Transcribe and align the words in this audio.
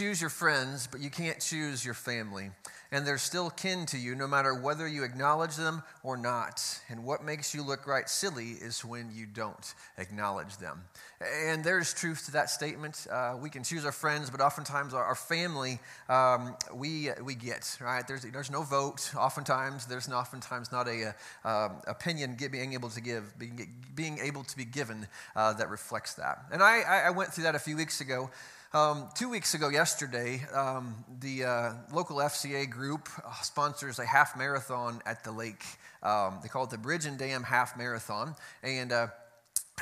choose 0.00 0.18
your 0.18 0.30
friends, 0.30 0.88
but 0.90 0.98
you 0.98 1.10
can't 1.10 1.38
choose 1.40 1.84
your 1.84 1.92
family. 1.92 2.50
And 2.90 3.06
they're 3.06 3.18
still 3.18 3.50
kin 3.50 3.84
to 3.86 3.98
you 3.98 4.14
no 4.14 4.26
matter 4.26 4.54
whether 4.54 4.88
you 4.88 5.04
acknowledge 5.04 5.56
them 5.56 5.82
or 6.02 6.16
not. 6.16 6.80
And 6.88 7.04
what 7.04 7.22
makes 7.22 7.54
you 7.54 7.62
look 7.62 7.86
right 7.86 8.08
silly 8.08 8.52
is 8.52 8.82
when 8.82 9.10
you 9.14 9.26
don't 9.26 9.74
acknowledge 9.98 10.56
them. 10.56 10.84
And 11.46 11.62
there's 11.62 11.92
truth 11.92 12.24
to 12.24 12.32
that 12.32 12.48
statement. 12.48 13.06
Uh, 13.12 13.36
we 13.38 13.50
can 13.50 13.62
choose 13.62 13.84
our 13.84 13.92
friends, 13.92 14.30
but 14.30 14.40
oftentimes 14.40 14.94
our, 14.94 15.04
our 15.04 15.14
family 15.14 15.78
um, 16.08 16.56
we, 16.74 17.10
we 17.22 17.34
get, 17.34 17.76
right? 17.78 18.08
There's, 18.08 18.22
there's 18.22 18.50
no 18.50 18.62
vote. 18.62 19.12
Oftentimes, 19.14 19.84
there's 19.84 20.08
oftentimes 20.08 20.72
not 20.72 20.88
a, 20.88 21.14
a 21.44 21.48
um, 21.48 21.72
opinion 21.86 22.38
being 22.50 22.72
able 22.72 22.88
to 22.88 23.02
give, 23.02 23.38
being, 23.38 23.68
being 23.94 24.18
able 24.18 24.44
to 24.44 24.56
be 24.56 24.64
given 24.64 25.06
uh, 25.36 25.52
that 25.52 25.68
reflects 25.68 26.14
that. 26.14 26.46
And 26.50 26.62
I, 26.62 26.80
I 27.06 27.10
went 27.10 27.34
through 27.34 27.44
that 27.44 27.54
a 27.54 27.58
few 27.60 27.76
weeks 27.76 28.00
ago. 28.00 28.30
Um, 28.72 29.08
two 29.16 29.28
weeks 29.28 29.54
ago, 29.54 29.68
yesterday, 29.68 30.42
um, 30.54 31.04
the 31.18 31.44
uh, 31.44 31.72
local 31.92 32.18
FCA 32.18 32.70
group 32.70 33.08
uh, 33.18 33.32
sponsors 33.42 33.98
a 33.98 34.06
half 34.06 34.38
marathon 34.38 35.02
at 35.04 35.24
the 35.24 35.32
lake. 35.32 35.64
Um, 36.04 36.38
they 36.40 36.48
call 36.48 36.62
it 36.62 36.70
the 36.70 36.78
Bridge 36.78 37.04
and 37.04 37.18
Dam 37.18 37.42
Half 37.42 37.76
Marathon. 37.76 38.36
And 38.62 38.92
uh, 38.92 39.08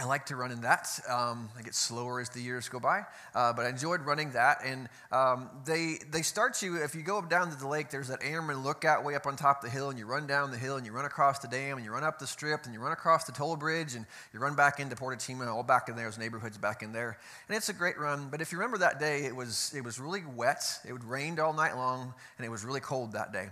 I 0.01 0.05
like 0.05 0.27
to 0.27 0.37
run 0.37 0.52
in 0.52 0.61
that. 0.61 0.88
Um, 1.09 1.48
I 1.59 1.62
get 1.62 1.75
slower 1.75 2.20
as 2.20 2.29
the 2.29 2.41
years 2.41 2.69
go 2.69 2.79
by, 2.79 3.05
uh, 3.34 3.52
but 3.52 3.66
I 3.66 3.69
enjoyed 3.69 4.02
running 4.02 4.30
that. 4.30 4.59
And 4.65 4.89
um, 5.11 5.51
they 5.66 5.98
they 6.12 6.23
start 6.23 6.62
you 6.62 6.77
if 6.77 6.95
you 6.95 7.02
go 7.02 7.19
up 7.19 7.29
down 7.29 7.51
to 7.51 7.56
the 7.56 7.66
lake. 7.66 7.91
There's 7.91 8.06
that 8.06 8.20
airman 8.23 8.62
lookout 8.62 9.05
way 9.05 9.16
up 9.16 9.27
on 9.27 9.34
top 9.34 9.59
of 9.59 9.65
the 9.65 9.70
hill, 9.70 9.91
and 9.91 9.98
you 9.98 10.06
run 10.06 10.29
down 10.29 10.53
the 10.53 10.56
hill, 10.56 10.77
and 10.77 10.87
you 10.87 10.92
run 10.92 11.05
across 11.05 11.41
the 11.41 11.48
dam, 11.48 11.79
and 11.79 11.84
you 11.84 11.91
run 11.91 12.05
up 12.05 12.20
the 12.20 12.29
strip, 12.29 12.65
and 12.65 12.73
you 12.73 12.80
run 12.80 12.92
across 12.92 13.25
the 13.25 13.33
toll 13.33 13.56
bridge, 13.56 13.95
and 13.95 14.06
you 14.33 14.39
run 14.39 14.55
back 14.55 14.79
into 14.79 14.95
Port 14.95 15.19
Chima, 15.19 15.48
all 15.48 15.65
back 15.65 15.89
in 15.89 15.97
there. 15.97 16.05
There's 16.05 16.19
neighborhoods 16.19 16.59
back 16.59 16.84
in 16.84 16.92
there, 16.92 17.19
and 17.48 17.56
it's 17.56 17.69
a 17.69 17.73
great 17.73 17.98
run. 17.98 18.28
But 18.30 18.41
if 18.41 18.53
you 18.53 18.59
remember 18.59 18.78
that 18.78 19.01
day, 19.01 19.25
it 19.25 19.34
was 19.34 19.73
it 19.75 19.83
was 19.83 19.98
really 19.98 20.23
wet. 20.37 20.62
It 20.84 20.95
rained 21.05 21.41
all 21.41 21.53
night 21.53 21.77
long, 21.77 22.15
and 22.37 22.47
it 22.47 22.51
was 22.51 22.65
really 22.65 22.80
cold 22.80 23.12
that 23.15 23.33
day. 23.33 23.48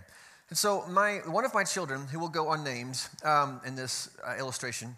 And 0.49 0.57
so 0.57 0.85
my 0.87 1.17
one 1.25 1.43
of 1.43 1.53
my 1.53 1.65
children, 1.65 2.07
who 2.07 2.19
will 2.19 2.29
go 2.29 2.53
unnamed 2.53 3.01
um, 3.25 3.59
in 3.65 3.75
this 3.75 4.09
uh, 4.25 4.37
illustration 4.37 4.95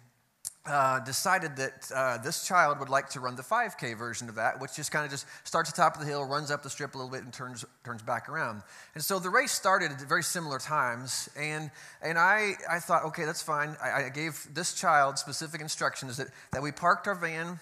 uh, 0.66 1.00
decided 1.00 1.56
that 1.56 1.90
uh, 1.94 2.18
this 2.18 2.46
child 2.46 2.78
would 2.78 2.90
like 2.90 3.08
to 3.08 3.20
run 3.20 3.34
the 3.34 3.42
5K 3.42 3.96
version 3.96 4.28
of 4.28 4.34
that, 4.34 4.60
which 4.60 4.76
just 4.76 4.92
kind 4.92 5.04
of 5.06 5.10
just 5.10 5.26
starts 5.42 5.70
at 5.70 5.76
the 5.76 5.82
top 5.82 5.94
of 5.94 6.00
the 6.00 6.06
hill, 6.06 6.22
runs 6.24 6.50
up 6.50 6.62
the 6.62 6.68
strip 6.68 6.94
a 6.94 6.98
little 6.98 7.10
bit, 7.10 7.22
and 7.22 7.32
turns 7.32 7.64
turns 7.82 8.02
back 8.02 8.28
around. 8.28 8.62
And 8.94 9.02
so 9.02 9.18
the 9.18 9.30
race 9.30 9.52
started 9.52 9.90
at 9.90 10.00
very 10.02 10.22
similar 10.22 10.58
times, 10.58 11.30
and 11.36 11.70
and 12.02 12.18
I 12.18 12.54
I 12.68 12.78
thought, 12.78 13.04
okay, 13.06 13.24
that's 13.24 13.42
fine. 13.42 13.74
I, 13.82 14.04
I 14.04 14.08
gave 14.10 14.46
this 14.52 14.74
child 14.74 15.18
specific 15.18 15.62
instructions 15.62 16.18
that 16.18 16.28
that 16.52 16.62
we 16.62 16.72
parked 16.72 17.08
our 17.08 17.14
van 17.14 17.58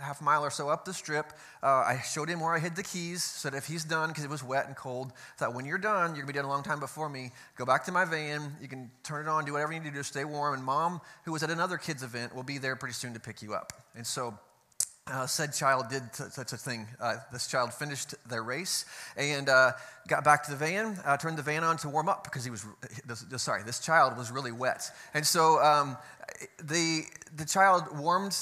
half 0.00 0.20
mile 0.20 0.44
or 0.44 0.50
so 0.50 0.68
up 0.68 0.84
the 0.84 0.94
strip. 0.94 1.32
Uh, 1.62 1.84
I 1.86 2.00
showed 2.00 2.28
him 2.28 2.40
where 2.40 2.54
I 2.54 2.58
hid 2.58 2.76
the 2.76 2.82
keys, 2.82 3.22
so 3.22 3.50
that 3.50 3.56
if 3.56 3.66
he's 3.66 3.84
done, 3.84 4.08
because 4.08 4.24
it 4.24 4.30
was 4.30 4.42
wet 4.42 4.66
and 4.66 4.76
cold, 4.76 5.12
thought 5.38 5.54
when 5.54 5.64
you're 5.64 5.78
done, 5.78 6.10
you're 6.14 6.24
gonna 6.24 6.32
be 6.32 6.38
done 6.38 6.44
a 6.44 6.48
long 6.48 6.62
time 6.62 6.80
before 6.80 7.08
me. 7.08 7.30
Go 7.56 7.64
back 7.64 7.84
to 7.84 7.92
my 7.92 8.04
van. 8.04 8.56
You 8.60 8.68
can 8.68 8.90
turn 9.02 9.26
it 9.26 9.28
on, 9.28 9.44
do 9.44 9.52
whatever 9.52 9.72
you 9.72 9.80
need 9.80 9.88
to 9.88 9.92
do 9.92 9.98
to 9.98 10.04
stay 10.04 10.24
warm. 10.24 10.54
And 10.54 10.64
mom, 10.64 11.00
who 11.24 11.32
was 11.32 11.42
at 11.42 11.50
another 11.50 11.78
kid's 11.78 12.02
event, 12.02 12.34
will 12.34 12.42
be 12.42 12.58
there 12.58 12.76
pretty 12.76 12.94
soon 12.94 13.14
to 13.14 13.20
pick 13.20 13.42
you 13.42 13.54
up. 13.54 13.72
And 13.94 14.06
so 14.06 14.38
uh, 15.08 15.26
said 15.26 15.52
child 15.52 15.88
did 15.88 16.02
t- 16.12 16.24
such 16.30 16.52
a 16.52 16.56
thing. 16.56 16.86
Uh, 17.00 17.16
this 17.32 17.46
child 17.46 17.72
finished 17.72 18.14
their 18.28 18.42
race 18.42 18.84
and 19.16 19.48
uh, 19.48 19.72
got 20.08 20.24
back 20.24 20.42
to 20.44 20.50
the 20.50 20.56
van, 20.56 20.98
uh, 21.04 21.16
turned 21.16 21.38
the 21.38 21.42
van 21.42 21.62
on 21.62 21.76
to 21.76 21.88
warm 21.88 22.08
up 22.08 22.24
because 22.24 22.44
he 22.44 22.50
was, 22.50 22.66
sorry, 23.36 23.62
this 23.62 23.78
child 23.78 24.16
was 24.16 24.30
really 24.30 24.52
wet. 24.52 24.90
And 25.14 25.24
so 25.24 25.62
um, 25.62 25.96
the, 26.62 27.02
the 27.36 27.44
child 27.44 27.84
warmed 27.96 28.36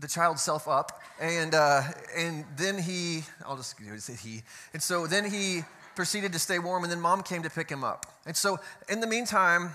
the 0.00 0.08
child 0.08 0.38
self 0.38 0.66
up, 0.66 1.00
and, 1.20 1.54
uh, 1.54 1.82
and 2.16 2.44
then 2.56 2.78
he, 2.78 3.22
I'll 3.44 3.56
just 3.56 3.76
say 3.98 4.14
he, 4.14 4.42
and 4.72 4.82
so 4.82 5.06
then 5.06 5.30
he 5.30 5.62
proceeded 5.94 6.32
to 6.32 6.38
stay 6.38 6.58
warm, 6.58 6.82
and 6.82 6.92
then 6.92 7.00
mom 7.00 7.22
came 7.22 7.42
to 7.42 7.50
pick 7.50 7.70
him 7.70 7.84
up. 7.84 8.06
And 8.26 8.36
so 8.36 8.58
in 8.88 9.00
the 9.00 9.06
meantime, 9.06 9.72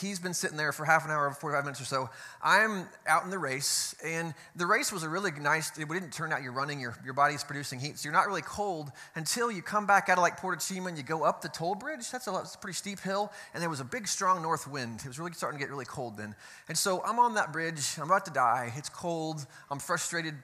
he's 0.00 0.18
been 0.18 0.34
sitting 0.34 0.56
there 0.56 0.72
for 0.72 0.84
half 0.84 1.04
an 1.04 1.10
hour, 1.10 1.30
45 1.30 1.64
minutes 1.64 1.80
or 1.80 1.84
so. 1.84 2.10
I'm 2.42 2.88
out 3.06 3.24
in 3.24 3.30
the 3.30 3.38
race, 3.38 3.94
and 4.04 4.34
the 4.56 4.66
race 4.66 4.92
was 4.92 5.02
a 5.02 5.08
really 5.08 5.30
nice, 5.32 5.76
it 5.78 5.88
didn't 5.88 6.12
turn 6.12 6.32
out 6.32 6.42
you're 6.42 6.52
running, 6.52 6.80
your, 6.80 6.96
your 7.04 7.14
body's 7.14 7.44
producing 7.44 7.80
heat, 7.80 7.98
so 7.98 8.06
you're 8.06 8.12
not 8.12 8.26
really 8.26 8.42
cold 8.42 8.90
until 9.14 9.50
you 9.50 9.62
come 9.62 9.86
back 9.86 10.08
out 10.08 10.18
of 10.18 10.22
like 10.22 10.36
Port 10.36 10.60
Chima 10.60 10.88
and 10.88 10.96
you 10.96 11.02
go 11.02 11.22
up 11.22 11.42
the 11.42 11.48
toll 11.48 11.74
bridge. 11.74 12.10
That's 12.10 12.26
a, 12.26 12.30
that's 12.30 12.54
a 12.54 12.58
pretty 12.58 12.76
steep 12.76 13.00
hill, 13.00 13.32
and 13.54 13.62
there 13.62 13.70
was 13.70 13.80
a 13.80 13.84
big, 13.84 14.08
strong 14.08 14.42
north 14.42 14.66
wind. 14.66 15.00
It 15.00 15.08
was 15.08 15.18
really 15.18 15.32
starting 15.32 15.58
to 15.58 15.64
get 15.64 15.70
really 15.70 15.84
cold 15.84 16.16
then. 16.16 16.34
And 16.68 16.76
so 16.76 17.02
I'm 17.04 17.18
on 17.18 17.34
that 17.34 17.52
bridge, 17.52 17.96
I'm 17.98 18.04
about 18.04 18.24
to 18.26 18.32
die, 18.32 18.72
it's 18.76 18.88
cold, 18.88 19.46
I'm 19.70 19.78
frustrated, 19.78 20.34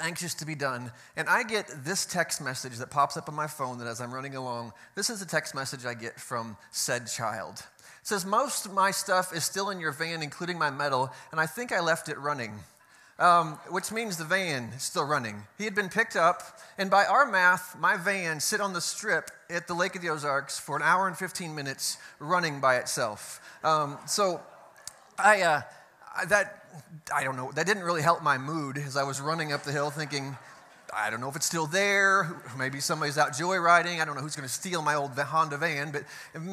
anxious 0.00 0.34
to 0.34 0.46
be 0.46 0.54
done. 0.54 0.92
And 1.16 1.28
I 1.28 1.42
get 1.42 1.70
this 1.84 2.04
text 2.04 2.42
message 2.42 2.76
that 2.78 2.90
pops 2.90 3.16
up 3.16 3.28
on 3.28 3.34
my 3.34 3.46
phone 3.46 3.78
that 3.78 3.86
as 3.86 4.00
I'm 4.00 4.12
running 4.12 4.36
along, 4.36 4.72
this 4.94 5.10
is 5.10 5.22
a 5.22 5.26
text 5.26 5.54
message 5.54 5.86
I 5.86 5.94
get 5.94 6.20
from 6.20 6.56
said 6.70 7.06
child 7.06 7.62
says, 8.08 8.24
Most 8.24 8.66
of 8.66 8.72
my 8.72 8.90
stuff 8.90 9.34
is 9.34 9.44
still 9.44 9.70
in 9.70 9.78
your 9.78 9.92
van, 9.92 10.22
including 10.22 10.58
my 10.58 10.70
medal, 10.70 11.12
and 11.30 11.40
I 11.40 11.46
think 11.46 11.72
I 11.72 11.80
left 11.80 12.08
it 12.08 12.18
running. 12.18 12.52
Um, 13.20 13.58
which 13.68 13.90
means 13.90 14.16
the 14.16 14.24
van 14.24 14.70
is 14.76 14.84
still 14.84 15.04
running. 15.04 15.42
He 15.58 15.64
had 15.64 15.74
been 15.74 15.88
picked 15.88 16.14
up, 16.14 16.60
and 16.78 16.88
by 16.88 17.04
our 17.04 17.28
math, 17.28 17.76
my 17.76 17.96
van 17.96 18.38
sit 18.38 18.60
on 18.60 18.74
the 18.74 18.80
strip 18.80 19.32
at 19.50 19.66
the 19.66 19.74
Lake 19.74 19.96
of 19.96 20.02
the 20.02 20.08
Ozarks 20.08 20.60
for 20.60 20.76
an 20.76 20.82
hour 20.82 21.08
and 21.08 21.16
15 21.16 21.52
minutes 21.52 21.98
running 22.20 22.60
by 22.60 22.76
itself. 22.76 23.40
Um, 23.64 23.98
so 24.06 24.40
I, 25.18 25.42
uh, 25.42 25.62
that, 26.28 26.64
I 27.12 27.24
don't 27.24 27.34
know, 27.34 27.50
that 27.56 27.66
didn't 27.66 27.82
really 27.82 28.02
help 28.02 28.22
my 28.22 28.38
mood 28.38 28.78
as 28.78 28.96
I 28.96 29.02
was 29.02 29.20
running 29.20 29.52
up 29.52 29.64
the 29.64 29.72
hill 29.72 29.90
thinking, 29.90 30.36
I 30.94 31.10
don't 31.10 31.20
know 31.20 31.28
if 31.28 31.36
it's 31.36 31.46
still 31.46 31.66
there. 31.66 32.42
Maybe 32.56 32.80
somebody's 32.80 33.18
out 33.18 33.32
joyriding. 33.32 34.00
I 34.00 34.04
don't 34.04 34.14
know 34.14 34.22
who's 34.22 34.36
going 34.36 34.48
to 34.48 34.52
steal 34.52 34.80
my 34.80 34.94
old 34.94 35.10
Honda 35.18 35.58
van, 35.58 35.90
but 35.90 36.04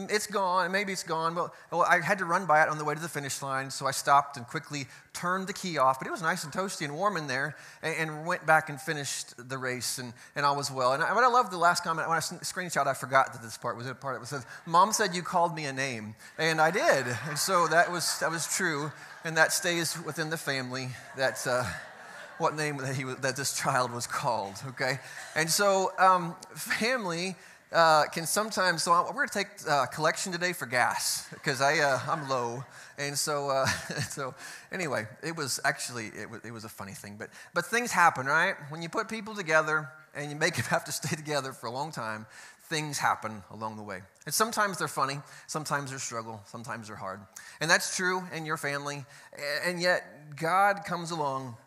it's 0.09 0.27
gone. 0.27 0.71
Maybe 0.71 0.91
it's 0.91 1.03
gone. 1.03 1.35
Well, 1.35 1.53
well, 1.71 1.83
I 1.83 2.01
had 2.01 2.17
to 2.19 2.25
run 2.25 2.45
by 2.45 2.61
it 2.61 2.69
on 2.69 2.77
the 2.77 2.83
way 2.83 2.95
to 2.95 3.01
the 3.01 3.09
finish 3.09 3.41
line, 3.41 3.71
so 3.71 3.87
I 3.87 3.91
stopped 3.91 4.37
and 4.37 4.45
quickly 4.45 4.87
turned 5.13 5.47
the 5.47 5.53
key 5.53 5.77
off. 5.77 5.99
But 5.99 6.07
it 6.07 6.11
was 6.11 6.21
nice 6.21 6.43
and 6.43 6.51
toasty 6.51 6.83
and 6.85 6.95
warm 6.95 7.17
in 7.17 7.27
there, 7.27 7.55
and, 7.81 7.95
and 7.95 8.25
went 8.25 8.45
back 8.45 8.69
and 8.69 8.79
finished 8.79 9.33
the 9.49 9.57
race, 9.57 9.99
and, 9.99 10.13
and 10.35 10.45
all 10.45 10.55
was 10.55 10.69
well. 10.69 10.93
And 10.93 11.01
I, 11.01 11.13
what 11.13 11.23
I 11.23 11.27
love 11.27 11.49
the 11.49 11.57
last 11.57 11.83
comment, 11.83 12.07
when 12.09 12.17
I 12.17 12.21
screenshot, 12.21 12.87
I 12.87 12.93
forgot 12.93 13.33
that 13.33 13.41
this 13.41 13.57
part 13.57 13.77
was 13.77 13.87
a 13.87 13.95
part. 13.95 14.21
It 14.21 14.27
says, 14.27 14.45
"Mom 14.65 14.91
said 14.91 15.15
you 15.15 15.21
called 15.21 15.55
me 15.55 15.65
a 15.65 15.73
name," 15.73 16.15
and 16.37 16.59
I 16.59 16.71
did, 16.71 17.05
and 17.27 17.37
so 17.37 17.67
that 17.67 17.91
was 17.91 18.19
that 18.19 18.31
was 18.31 18.47
true, 18.47 18.91
and 19.23 19.37
that 19.37 19.53
stays 19.53 19.97
within 20.03 20.29
the 20.29 20.37
family. 20.37 20.89
That's. 21.15 21.47
Uh, 21.47 21.65
what 22.37 22.55
name 22.55 22.77
that, 22.77 22.95
he, 22.95 23.03
that 23.03 23.35
this 23.35 23.57
child 23.57 23.91
was 23.91 24.07
called, 24.07 24.55
okay? 24.67 24.99
And 25.35 25.49
so, 25.49 25.91
um, 25.97 26.35
family 26.55 27.35
uh, 27.71 28.05
can 28.05 28.25
sometimes, 28.25 28.83
so 28.83 28.91
we're 29.07 29.13
going 29.13 29.27
to 29.27 29.33
take 29.33 29.47
uh, 29.69 29.85
collection 29.87 30.31
today 30.31 30.53
for 30.53 30.65
gas 30.65 31.27
because 31.31 31.61
I, 31.61 31.79
uh, 31.79 31.99
I'm 32.07 32.29
low. 32.29 32.63
And 32.97 33.17
so, 33.17 33.49
uh, 33.49 33.65
so 34.09 34.33
anyway, 34.71 35.07
it 35.23 35.35
was 35.35 35.59
actually, 35.65 36.07
it 36.07 36.29
was, 36.29 36.41
it 36.45 36.51
was 36.51 36.63
a 36.63 36.69
funny 36.69 36.93
thing. 36.93 37.17
But, 37.17 37.29
but 37.53 37.65
things 37.65 37.91
happen, 37.91 38.27
right? 38.27 38.55
When 38.69 38.81
you 38.81 38.89
put 38.89 39.09
people 39.09 39.35
together 39.35 39.89
and 40.15 40.29
you 40.29 40.37
make 40.37 40.55
them 40.55 40.65
have 40.65 40.85
to 40.85 40.91
stay 40.91 41.15
together 41.15 41.51
for 41.51 41.67
a 41.67 41.71
long 41.71 41.91
time, 41.91 42.25
things 42.69 42.97
happen 42.97 43.43
along 43.51 43.77
the 43.77 43.83
way. 43.83 44.01
And 44.25 44.33
sometimes 44.33 44.77
they're 44.77 44.87
funny, 44.87 45.19
sometimes 45.47 45.89
they're 45.89 45.99
struggle, 45.99 46.41
sometimes 46.45 46.87
they're 46.87 46.95
hard. 46.95 47.19
And 47.61 47.69
that's 47.69 47.95
true 47.95 48.23
in 48.33 48.45
your 48.45 48.57
family. 48.57 49.05
And 49.65 49.81
yet, 49.81 50.35
God 50.35 50.83
comes 50.85 51.11
along 51.11 51.57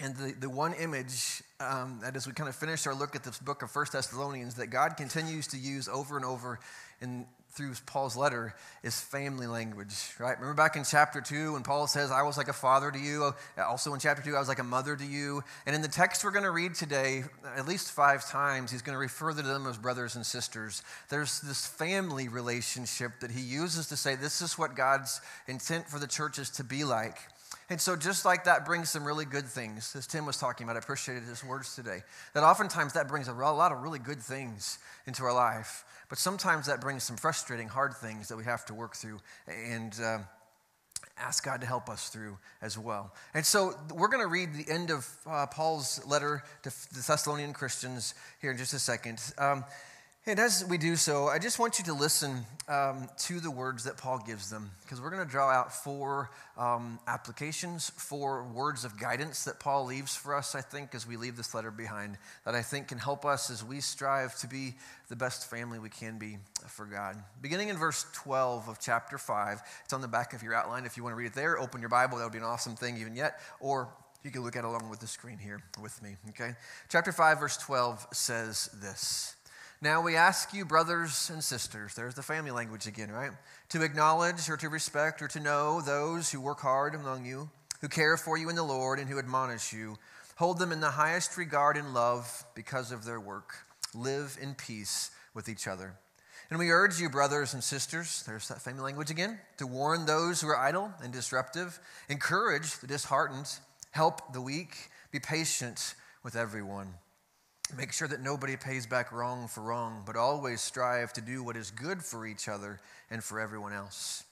and 0.00 0.16
the, 0.16 0.32
the 0.32 0.50
one 0.50 0.72
image 0.74 1.42
um, 1.60 2.00
that 2.02 2.16
as 2.16 2.26
we 2.26 2.32
kind 2.32 2.48
of 2.48 2.56
finish 2.56 2.86
our 2.86 2.94
look 2.94 3.14
at 3.14 3.22
this 3.22 3.38
book 3.38 3.62
of 3.62 3.70
First 3.70 3.92
Thessalonians 3.92 4.54
that 4.54 4.68
God 4.68 4.96
continues 4.96 5.46
to 5.48 5.58
use 5.58 5.88
over 5.88 6.16
and 6.16 6.24
over 6.24 6.58
in 7.00 7.26
through 7.52 7.72
Paul's 7.84 8.16
letter 8.16 8.54
is 8.82 9.00
family 9.00 9.46
language, 9.46 10.14
right? 10.20 10.38
Remember 10.38 10.54
back 10.54 10.76
in 10.76 10.84
chapter 10.84 11.20
2 11.20 11.54
when 11.54 11.62
Paul 11.62 11.88
says, 11.88 12.12
I 12.12 12.22
was 12.22 12.36
like 12.36 12.46
a 12.46 12.52
father 12.52 12.92
to 12.92 12.98
you. 12.98 13.32
Also 13.58 13.92
in 13.92 13.98
chapter 13.98 14.22
2, 14.22 14.36
I 14.36 14.38
was 14.38 14.46
like 14.46 14.60
a 14.60 14.64
mother 14.64 14.94
to 14.94 15.04
you. 15.04 15.42
And 15.66 15.74
in 15.74 15.82
the 15.82 15.88
text 15.88 16.22
we're 16.22 16.30
going 16.30 16.44
to 16.44 16.52
read 16.52 16.74
today, 16.74 17.24
at 17.56 17.66
least 17.66 17.90
five 17.90 18.24
times, 18.28 18.70
he's 18.70 18.82
going 18.82 18.94
to 18.94 19.00
refer 19.00 19.32
to 19.32 19.42
them 19.42 19.66
as 19.66 19.76
brothers 19.76 20.14
and 20.14 20.24
sisters. 20.24 20.82
There's 21.08 21.40
this 21.40 21.66
family 21.66 22.28
relationship 22.28 23.18
that 23.20 23.32
he 23.32 23.40
uses 23.40 23.88
to 23.88 23.96
say, 23.96 24.14
this 24.14 24.42
is 24.42 24.56
what 24.56 24.76
God's 24.76 25.20
intent 25.48 25.88
for 25.88 25.98
the 25.98 26.06
churches 26.06 26.50
to 26.50 26.64
be 26.64 26.84
like. 26.84 27.16
And 27.68 27.80
so, 27.80 27.94
just 27.94 28.24
like 28.24 28.44
that 28.44 28.64
brings 28.66 28.90
some 28.90 29.04
really 29.04 29.24
good 29.24 29.46
things, 29.46 29.94
as 29.96 30.06
Tim 30.06 30.26
was 30.26 30.36
talking 30.36 30.64
about, 30.64 30.76
I 30.76 30.80
appreciated 30.80 31.24
his 31.24 31.44
words 31.44 31.74
today. 31.74 32.02
That 32.34 32.42
oftentimes 32.42 32.94
that 32.94 33.08
brings 33.08 33.28
a 33.28 33.32
lot 33.32 33.72
of 33.72 33.82
really 33.82 33.98
good 33.98 34.20
things 34.20 34.78
into 35.06 35.22
our 35.24 35.32
life, 35.32 35.84
but 36.08 36.18
sometimes 36.18 36.66
that 36.66 36.80
brings 36.80 37.04
some 37.04 37.16
frustrating, 37.16 37.68
hard 37.68 37.94
things 37.94 38.28
that 38.28 38.36
we 38.36 38.44
have 38.44 38.64
to 38.66 38.74
work 38.74 38.96
through 38.96 39.18
and 39.46 39.94
uh, 40.02 40.18
ask 41.16 41.44
God 41.44 41.60
to 41.60 41.66
help 41.66 41.88
us 41.88 42.08
through 42.08 42.38
as 42.60 42.76
well. 42.76 43.14
And 43.34 43.46
so, 43.46 43.74
we're 43.94 44.08
going 44.08 44.24
to 44.24 44.30
read 44.30 44.52
the 44.52 44.68
end 44.68 44.90
of 44.90 45.08
uh, 45.24 45.46
Paul's 45.46 46.04
letter 46.06 46.42
to 46.64 46.70
the 46.70 47.04
Thessalonian 47.06 47.52
Christians 47.52 48.14
here 48.40 48.50
in 48.50 48.58
just 48.58 48.74
a 48.74 48.80
second. 48.80 49.20
Um, 49.38 49.64
And 50.26 50.38
as 50.38 50.66
we 50.68 50.76
do 50.76 50.96
so, 50.96 51.28
I 51.28 51.38
just 51.38 51.58
want 51.58 51.78
you 51.78 51.84
to 51.86 51.94
listen 51.94 52.44
um, 52.68 53.08
to 53.20 53.40
the 53.40 53.50
words 53.50 53.84
that 53.84 53.96
Paul 53.96 54.18
gives 54.18 54.50
them, 54.50 54.70
because 54.82 55.00
we're 55.00 55.08
going 55.08 55.24
to 55.24 55.30
draw 55.30 55.48
out 55.48 55.72
four 55.72 56.30
um, 56.58 56.98
applications, 57.06 57.88
four 57.96 58.44
words 58.44 58.84
of 58.84 59.00
guidance 59.00 59.44
that 59.44 59.58
Paul 59.58 59.86
leaves 59.86 60.14
for 60.14 60.34
us, 60.34 60.54
I 60.54 60.60
think, 60.60 60.94
as 60.94 61.06
we 61.06 61.16
leave 61.16 61.38
this 61.38 61.54
letter 61.54 61.70
behind, 61.70 62.18
that 62.44 62.54
I 62.54 62.60
think 62.60 62.88
can 62.88 62.98
help 62.98 63.24
us 63.24 63.48
as 63.48 63.64
we 63.64 63.80
strive 63.80 64.36
to 64.40 64.46
be 64.46 64.74
the 65.08 65.16
best 65.16 65.48
family 65.48 65.78
we 65.78 65.88
can 65.88 66.18
be 66.18 66.36
for 66.68 66.84
God. 66.84 67.16
Beginning 67.40 67.70
in 67.70 67.78
verse 67.78 68.04
12 68.12 68.68
of 68.68 68.78
chapter 68.78 69.16
5, 69.16 69.62
it's 69.84 69.94
on 69.94 70.02
the 70.02 70.06
back 70.06 70.34
of 70.34 70.42
your 70.42 70.52
outline. 70.52 70.84
If 70.84 70.98
you 70.98 71.02
want 71.02 71.14
to 71.14 71.18
read 71.18 71.28
it 71.28 71.34
there, 71.34 71.58
open 71.58 71.80
your 71.80 71.88
Bible, 71.88 72.18
that 72.18 72.24
would 72.24 72.32
be 72.32 72.38
an 72.38 72.44
awesome 72.44 72.76
thing, 72.76 72.98
even 72.98 73.16
yet, 73.16 73.40
or 73.58 73.88
you 74.22 74.30
can 74.30 74.42
look 74.42 74.54
at 74.54 74.64
it 74.64 74.68
along 74.68 74.90
with 74.90 75.00
the 75.00 75.06
screen 75.06 75.38
here 75.38 75.62
with 75.80 76.02
me, 76.02 76.16
okay? 76.28 76.52
Chapter 76.90 77.10
5, 77.10 77.40
verse 77.40 77.56
12 77.56 78.06
says 78.12 78.68
this. 78.82 79.34
Now 79.82 80.02
we 80.02 80.14
ask 80.14 80.52
you, 80.52 80.66
brothers 80.66 81.30
and 81.30 81.42
sisters, 81.42 81.94
there's 81.94 82.14
the 82.14 82.22
family 82.22 82.50
language 82.50 82.86
again, 82.86 83.10
right? 83.10 83.30
To 83.70 83.82
acknowledge 83.82 84.50
or 84.50 84.58
to 84.58 84.68
respect 84.68 85.22
or 85.22 85.28
to 85.28 85.40
know 85.40 85.80
those 85.80 86.30
who 86.30 86.38
work 86.38 86.60
hard 86.60 86.94
among 86.94 87.24
you, 87.24 87.48
who 87.80 87.88
care 87.88 88.18
for 88.18 88.36
you 88.36 88.50
in 88.50 88.56
the 88.56 88.62
Lord 88.62 88.98
and 88.98 89.08
who 89.08 89.18
admonish 89.18 89.72
you. 89.72 89.96
Hold 90.36 90.58
them 90.58 90.70
in 90.70 90.80
the 90.80 90.90
highest 90.90 91.38
regard 91.38 91.78
and 91.78 91.94
love 91.94 92.44
because 92.54 92.92
of 92.92 93.06
their 93.06 93.20
work. 93.20 93.54
Live 93.94 94.36
in 94.40 94.54
peace 94.54 95.12
with 95.32 95.48
each 95.48 95.66
other. 95.66 95.94
And 96.50 96.58
we 96.58 96.70
urge 96.70 97.00
you, 97.00 97.08
brothers 97.08 97.54
and 97.54 97.64
sisters, 97.64 98.22
there's 98.26 98.48
that 98.48 98.60
family 98.60 98.82
language 98.82 99.10
again, 99.10 99.38
to 99.56 99.66
warn 99.66 100.04
those 100.04 100.42
who 100.42 100.48
are 100.48 100.58
idle 100.58 100.92
and 101.02 101.10
disruptive, 101.10 101.78
encourage 102.10 102.78
the 102.80 102.86
disheartened, 102.86 103.48
help 103.92 104.34
the 104.34 104.42
weak, 104.42 104.90
be 105.10 105.20
patient 105.20 105.94
with 106.22 106.36
everyone. 106.36 106.94
Make 107.76 107.92
sure 107.92 108.08
that 108.08 108.20
nobody 108.20 108.56
pays 108.56 108.86
back 108.86 109.12
wrong 109.12 109.46
for 109.46 109.62
wrong, 109.62 110.02
but 110.04 110.16
always 110.16 110.60
strive 110.60 111.12
to 111.12 111.20
do 111.20 111.42
what 111.42 111.56
is 111.56 111.70
good 111.70 112.02
for 112.02 112.26
each 112.26 112.48
other 112.48 112.80
and 113.10 113.22
for 113.22 113.38
everyone 113.38 113.72
else. 113.72 114.24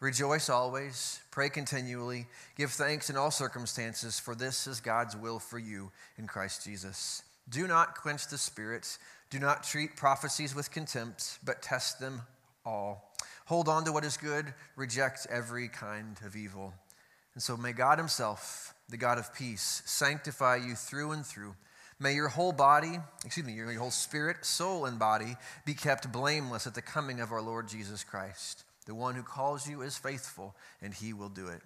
Rejoice 0.00 0.48
always, 0.48 1.20
pray 1.30 1.48
continually, 1.48 2.26
give 2.56 2.70
thanks 2.70 3.08
in 3.10 3.16
all 3.16 3.30
circumstances, 3.30 4.18
for 4.18 4.34
this 4.34 4.66
is 4.66 4.80
God's 4.80 5.16
will 5.16 5.38
for 5.38 5.58
you 5.58 5.90
in 6.18 6.26
Christ 6.26 6.64
Jesus. 6.64 7.22
Do 7.48 7.66
not 7.66 7.96
quench 7.96 8.28
the 8.28 8.38
Spirit, 8.38 8.98
do 9.30 9.38
not 9.38 9.62
treat 9.62 9.96
prophecies 9.96 10.54
with 10.54 10.70
contempt, 10.70 11.38
but 11.44 11.62
test 11.62 12.00
them 12.00 12.22
all. 12.64 13.14
Hold 13.46 13.68
on 13.68 13.84
to 13.84 13.92
what 13.92 14.04
is 14.04 14.16
good, 14.16 14.52
reject 14.74 15.26
every 15.30 15.68
kind 15.68 16.16
of 16.24 16.34
evil. 16.34 16.74
And 17.34 17.42
so 17.42 17.56
may 17.56 17.72
God 17.72 17.98
Himself, 17.98 18.74
the 18.88 18.96
God 18.96 19.18
of 19.18 19.34
peace, 19.34 19.82
sanctify 19.84 20.56
you 20.56 20.74
through 20.74 21.12
and 21.12 21.24
through 21.24 21.54
May 21.98 22.14
your 22.14 22.28
whole 22.28 22.52
body, 22.52 22.98
excuse 23.24 23.46
me, 23.46 23.54
your 23.54 23.72
whole 23.74 23.90
spirit, 23.90 24.44
soul, 24.44 24.84
and 24.84 24.98
body 24.98 25.36
be 25.64 25.72
kept 25.72 26.12
blameless 26.12 26.66
at 26.66 26.74
the 26.74 26.82
coming 26.82 27.20
of 27.20 27.32
our 27.32 27.40
Lord 27.40 27.68
Jesus 27.68 28.04
Christ. 28.04 28.64
The 28.84 28.94
one 28.94 29.14
who 29.14 29.22
calls 29.22 29.68
you 29.68 29.80
is 29.82 29.96
faithful, 29.96 30.54
and 30.82 30.92
he 30.92 31.12
will 31.12 31.30
do 31.30 31.48
it. 31.48 31.62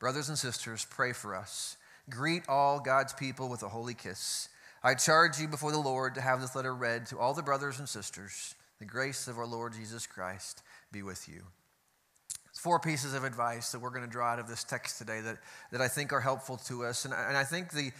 Brothers 0.00 0.28
and 0.28 0.36
sisters, 0.36 0.86
pray 0.90 1.12
for 1.12 1.34
us. 1.34 1.76
Greet 2.10 2.42
all 2.48 2.80
God's 2.80 3.12
people 3.12 3.48
with 3.48 3.62
a 3.62 3.68
holy 3.68 3.94
kiss. 3.94 4.48
I 4.82 4.94
charge 4.94 5.38
you 5.38 5.48
before 5.48 5.72
the 5.72 5.78
Lord 5.78 6.14
to 6.14 6.20
have 6.20 6.40
this 6.40 6.56
letter 6.56 6.74
read 6.74 7.06
to 7.06 7.18
all 7.18 7.34
the 7.34 7.42
brothers 7.42 7.78
and 7.78 7.88
sisters. 7.88 8.54
The 8.80 8.84
grace 8.84 9.28
of 9.28 9.38
our 9.38 9.46
Lord 9.46 9.74
Jesus 9.74 10.06
Christ 10.06 10.62
be 10.92 11.02
with 11.02 11.28
you 11.28 11.42
four 12.58 12.80
pieces 12.80 13.14
of 13.14 13.22
advice 13.22 13.70
that 13.70 13.78
we're 13.78 13.90
going 13.90 14.04
to 14.04 14.10
draw 14.10 14.32
out 14.32 14.40
of 14.40 14.48
this 14.48 14.64
text 14.64 14.98
today 14.98 15.20
that, 15.20 15.38
that 15.70 15.80
I 15.80 15.86
think 15.86 16.12
are 16.12 16.20
helpful 16.20 16.56
to 16.66 16.84
us. 16.84 17.04
And, 17.04 17.14
and 17.14 17.36
I 17.36 17.44
think 17.44 17.70
the, 17.70 17.92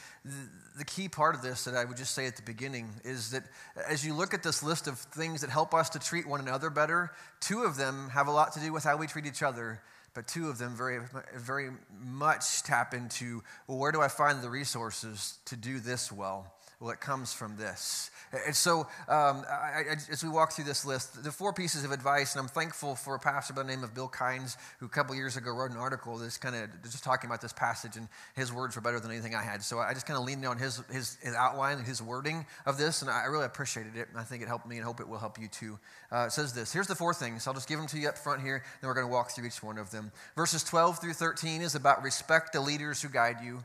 the, 0.77 0.85
key 0.85 1.09
part 1.09 1.37
of 1.37 1.43
this 1.43 1.63
that 1.65 1.77
I 1.77 1.85
would 1.85 1.97
just 1.97 2.13
say 2.13 2.27
at 2.27 2.35
the 2.35 2.43
beginning 2.43 2.89
is 3.05 3.31
that 3.31 3.45
as 3.89 4.05
you 4.05 4.15
look 4.15 4.35
at 4.35 4.43
this 4.43 4.65
list 4.65 4.89
of 4.89 4.99
things 4.99 5.43
that 5.43 5.51
help 5.51 5.75
us 5.75 5.89
to 5.91 6.01
treat 6.01 6.27
one 6.27 6.41
another 6.41 6.71
better, 6.71 7.13
two 7.39 7.63
of 7.63 7.77
them 7.77 8.09
have 8.09 8.27
a 8.27 8.33
lot 8.33 8.53
to 8.55 8.61
do 8.61 8.73
with 8.73 8.83
how 8.83 8.97
we 8.97 9.07
treat 9.07 9.27
each 9.27 9.45
other. 9.45 9.81
But 10.13 10.27
two 10.27 10.49
of 10.49 10.59
them 10.59 10.75
very, 10.75 10.99
very 11.37 11.71
much 12.03 12.65
tap 12.65 12.95
into 12.95 13.45
well, 13.69 13.79
where 13.79 13.93
do 13.93 14.01
I 14.01 14.09
find 14.09 14.43
the 14.43 14.51
resources 14.51 15.39
to 15.45 15.55
do 15.55 15.79
this 15.79 16.11
well? 16.11 16.53
Well, 16.81 16.91
it 16.91 17.01
comes 17.01 17.33
from 17.33 17.57
this. 17.57 18.13
And 18.47 18.55
so, 18.55 18.81
um, 19.09 19.45
I, 19.51 19.83
I, 19.91 19.97
as 20.13 20.23
we 20.23 20.29
walk 20.31 20.53
through 20.53 20.67
this 20.67 20.85
list, 20.85 21.25
the 21.25 21.33
four 21.33 21.53
pieces 21.53 21.83
of 21.83 21.91
advice, 21.91 22.37
and 22.37 22.43
I'm 22.43 22.49
thankful 22.49 22.95
for 22.95 23.17
a 23.17 23.19
pastor 23.19 23.53
by 23.53 23.63
the 23.63 23.69
name 23.69 23.83
of 23.83 23.95
Bill 23.95 24.09
Kynes, 24.09 24.57
who 24.79 24.87
a 24.87 24.89
couple 24.89 25.17
years 25.17 25.37
ago 25.37 25.51
wrote 25.51 25.73
an 25.73 25.77
article 25.77 26.19
that's 26.19 26.39
kind 26.39 26.55
of 26.55 26.69
just 26.85 27.03
talking 27.03 27.29
about 27.29 27.41
this 27.41 27.53
passage, 27.53 27.97
and 27.97 28.07
his 28.37 28.53
words 28.53 28.77
were 28.77 28.83
better 28.83 29.01
than 29.01 29.11
anything 29.11 29.35
I 29.35 29.43
had. 29.43 29.65
So 29.65 29.81
I 29.81 29.93
just 29.93 30.07
kind 30.07 30.17
of 30.17 30.25
leaned 30.25 30.47
on 30.47 30.57
his, 30.57 30.81
his, 30.93 31.17
his, 31.21 31.35
outline 31.35 31.79
and 31.79 31.87
his 31.87 32.01
wording 32.01 32.47
of 32.65 32.79
this, 32.79 33.03
and 33.03 33.11
I 33.11 33.25
really 33.25 33.47
appreciated 33.47 33.97
it. 33.97 34.07
I 34.15 34.23
think 34.23 34.45
it 34.45 34.47
helped 34.47 34.69
me, 34.69 34.77
and 34.77 34.85
hope 34.85 35.01
it 35.01 35.09
will 35.09 35.19
help 35.19 35.41
you 35.41 35.49
too. 35.49 35.81
Uh, 36.13 36.27
it 36.27 36.33
says 36.33 36.53
this 36.53 36.73
Here's 36.73 36.87
the 36.87 36.95
four 36.95 37.13
things. 37.13 37.49
I'll 37.49 37.55
just 37.55 37.69
give 37.69 37.79
them 37.79 37.89
to 37.89 37.99
you 37.99 38.09
up 38.09 38.19
front 38.19 38.41
here, 38.41 38.63
then 38.81 38.89
we're 38.89 38.95
going 38.95 39.07
to 39.07 39.13
walk 39.13 39.33
through 39.33 39.47
each 39.47 39.65
one 39.65 39.79
of 39.79 39.91
them. 39.91 40.13
Verses 40.37 40.63
12 40.63 41.01
through 41.01 41.15
13 41.15 41.63
is 41.63 41.75
about 41.75 42.05
respect 42.05 42.53
the 42.53 42.61
leaders 42.61 43.03
who 43.03 43.09
guide 43.09 43.39
you. 43.43 43.65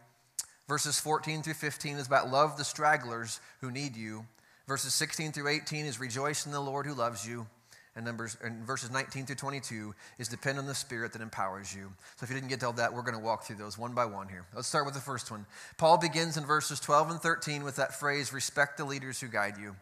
Verses 0.68 1.00
14 1.00 1.44
through 1.44 1.54
15 1.56 1.98
is 1.98 2.08
about 2.08 2.30
love 2.30 2.58
the 2.58 2.64
stragglers 2.64 3.40
who 3.62 3.72
need 3.72 3.96
you. 3.96 4.26
Verses 4.68 4.94
16 4.94 5.34
through 5.34 5.50
18 5.50 5.86
is 5.86 6.00
rejoice 6.00 6.46
in 6.46 6.52
the 6.52 6.60
Lord 6.60 6.86
who 6.86 6.94
loves 6.94 7.28
you. 7.28 7.48
And, 7.96 8.06
numbers, 8.06 8.38
and 8.44 8.66
verses 8.66 8.90
19 8.90 9.28
through 9.28 9.36
22 9.36 9.94
is 10.18 10.28
depend 10.28 10.58
on 10.58 10.66
the 10.66 10.74
Spirit 10.74 11.14
that 11.14 11.22
empowers 11.22 11.76
you. 11.76 11.92
So 12.16 12.24
if 12.24 12.30
you 12.30 12.36
didn't 12.36 12.50
get 12.50 12.62
to 12.62 12.68
all 12.68 12.74
that, 12.74 12.92
we're 12.92 13.04
going 13.04 13.18
to 13.18 13.24
walk 13.24 13.44
through 13.44 13.58
those 13.58 13.78
one 13.78 13.94
by 13.94 14.06
one 14.06 14.28
here. 14.30 14.46
Let's 14.56 14.68
start 14.68 14.86
with 14.86 14.96
the 14.96 15.00
first 15.00 15.30
one. 15.30 15.46
Paul 15.78 16.00
begins 16.00 16.36
in 16.36 16.46
verses 16.46 16.80
12 16.80 17.12
and 17.12 17.22
13 17.22 17.64
with 17.64 17.76
that 17.76 18.00
phrase, 18.00 18.34
respect 18.34 18.78
the 18.78 18.86
leaders 18.86 19.20
who 19.20 19.28
guide 19.28 19.58
you. 19.60 19.76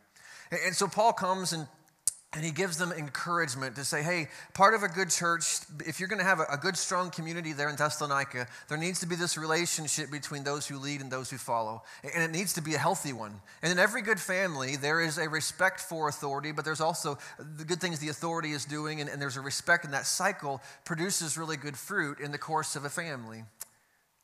And 0.65 0.75
so 0.75 0.87
Paul 0.87 1.13
comes 1.13 1.53
and 1.53 1.67
and 2.33 2.45
he 2.45 2.51
gives 2.51 2.77
them 2.77 2.93
encouragement 2.93 3.75
to 3.75 3.83
say, 3.83 4.01
hey, 4.01 4.29
part 4.53 4.73
of 4.73 4.83
a 4.83 4.87
good 4.87 5.09
church, 5.09 5.59
if 5.85 5.99
you're 5.99 6.07
going 6.07 6.19
to 6.19 6.25
have 6.25 6.39
a, 6.39 6.57
good, 6.57 6.77
strong 6.77 7.09
community 7.09 7.51
there 7.51 7.69
in 7.69 7.75
Thessalonica, 7.75 8.47
there 8.69 8.77
needs 8.77 9.01
to 9.01 9.05
be 9.05 9.15
this 9.15 9.37
relationship 9.37 10.09
between 10.09 10.45
those 10.45 10.65
who 10.65 10.77
lead 10.77 11.01
and 11.01 11.11
those 11.11 11.29
who 11.29 11.37
follow. 11.37 11.83
And 12.03 12.23
it 12.23 12.31
needs 12.31 12.53
to 12.53 12.61
be 12.61 12.75
a 12.75 12.77
healthy 12.77 13.11
one. 13.11 13.41
And 13.61 13.71
in 13.71 13.79
every 13.79 14.01
good 14.01 14.19
family, 14.19 14.77
there 14.77 15.01
is 15.01 15.17
a 15.17 15.27
respect 15.27 15.81
for 15.81 16.07
authority, 16.07 16.53
but 16.53 16.63
there's 16.63 16.79
also 16.79 17.17
the 17.57 17.65
good 17.65 17.81
things 17.81 17.99
the 17.99 18.09
authority 18.09 18.51
is 18.51 18.63
doing, 18.63 19.01
and, 19.01 19.09
and 19.09 19.21
there's 19.21 19.37
a 19.37 19.41
respect, 19.41 19.83
and 19.83 19.93
that 19.93 20.05
cycle 20.05 20.61
produces 20.85 21.37
really 21.37 21.57
good 21.57 21.75
fruit 21.75 22.21
in 22.21 22.31
the 22.31 22.37
course 22.37 22.77
of 22.77 22.85
a 22.85 22.89
family. 22.89 23.43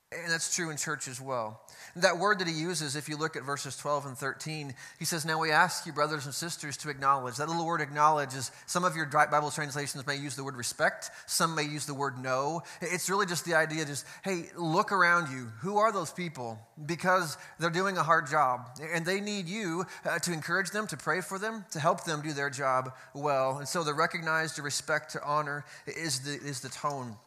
And 0.09 0.31
that's 0.31 0.55
true 0.55 0.69
in 0.69 0.77
church 0.77 1.09
as 1.09 1.19
well. 1.19 1.59
That 1.97 2.17
word 2.17 2.39
that 2.39 2.47
he 2.47 2.53
uses, 2.53 2.95
if 2.95 3.09
you 3.09 3.17
look 3.17 3.35
at 3.35 3.43
verses 3.43 3.75
12 3.75 4.05
and 4.05 4.17
13, 4.17 4.73
he 4.99 5.03
says, 5.03 5.25
Now 5.25 5.37
we 5.37 5.51
ask 5.51 5.85
you, 5.85 5.91
brothers 5.91 6.23
and 6.23 6.33
sisters, 6.33 6.77
to 6.77 6.89
acknowledge. 6.89 7.35
That 7.35 7.49
little 7.49 7.65
word 7.65 7.81
acknowledge 7.81 8.33
is, 8.33 8.51
some 8.67 8.85
of 8.85 8.95
your 8.95 9.05
Bible 9.05 9.51
translations 9.51 10.07
may 10.07 10.15
use 10.15 10.37
the 10.37 10.45
word 10.45 10.55
respect, 10.55 11.11
some 11.25 11.55
may 11.55 11.63
use 11.63 11.85
the 11.85 11.93
word 11.93 12.17
know. 12.19 12.61
It's 12.79 13.09
really 13.09 13.25
just 13.25 13.43
the 13.43 13.55
idea 13.55 13.83
just, 13.83 14.05
hey, 14.23 14.45
look 14.55 14.93
around 14.93 15.29
you. 15.29 15.51
Who 15.59 15.77
are 15.77 15.91
those 15.91 16.13
people? 16.13 16.57
Because 16.85 17.37
they're 17.59 17.69
doing 17.69 17.97
a 17.97 18.03
hard 18.03 18.27
job, 18.27 18.79
and 18.93 19.05
they 19.05 19.19
need 19.19 19.49
you 19.49 19.85
uh, 20.05 20.19
to 20.19 20.31
encourage 20.31 20.71
them, 20.71 20.87
to 20.87 20.95
pray 20.95 21.19
for 21.19 21.37
them, 21.37 21.65
to 21.71 21.81
help 21.81 22.05
them 22.05 22.21
do 22.21 22.31
their 22.31 22.49
job 22.49 22.93
well. 23.13 23.57
And 23.57 23.67
so 23.67 23.83
the 23.83 23.93
recognize, 23.93 24.53
to 24.53 24.61
respect, 24.61 25.11
to 25.11 25.23
honor 25.25 25.65
is 25.85 26.21
the, 26.21 26.31
is 26.47 26.61
the 26.61 26.69
tone 26.69 27.17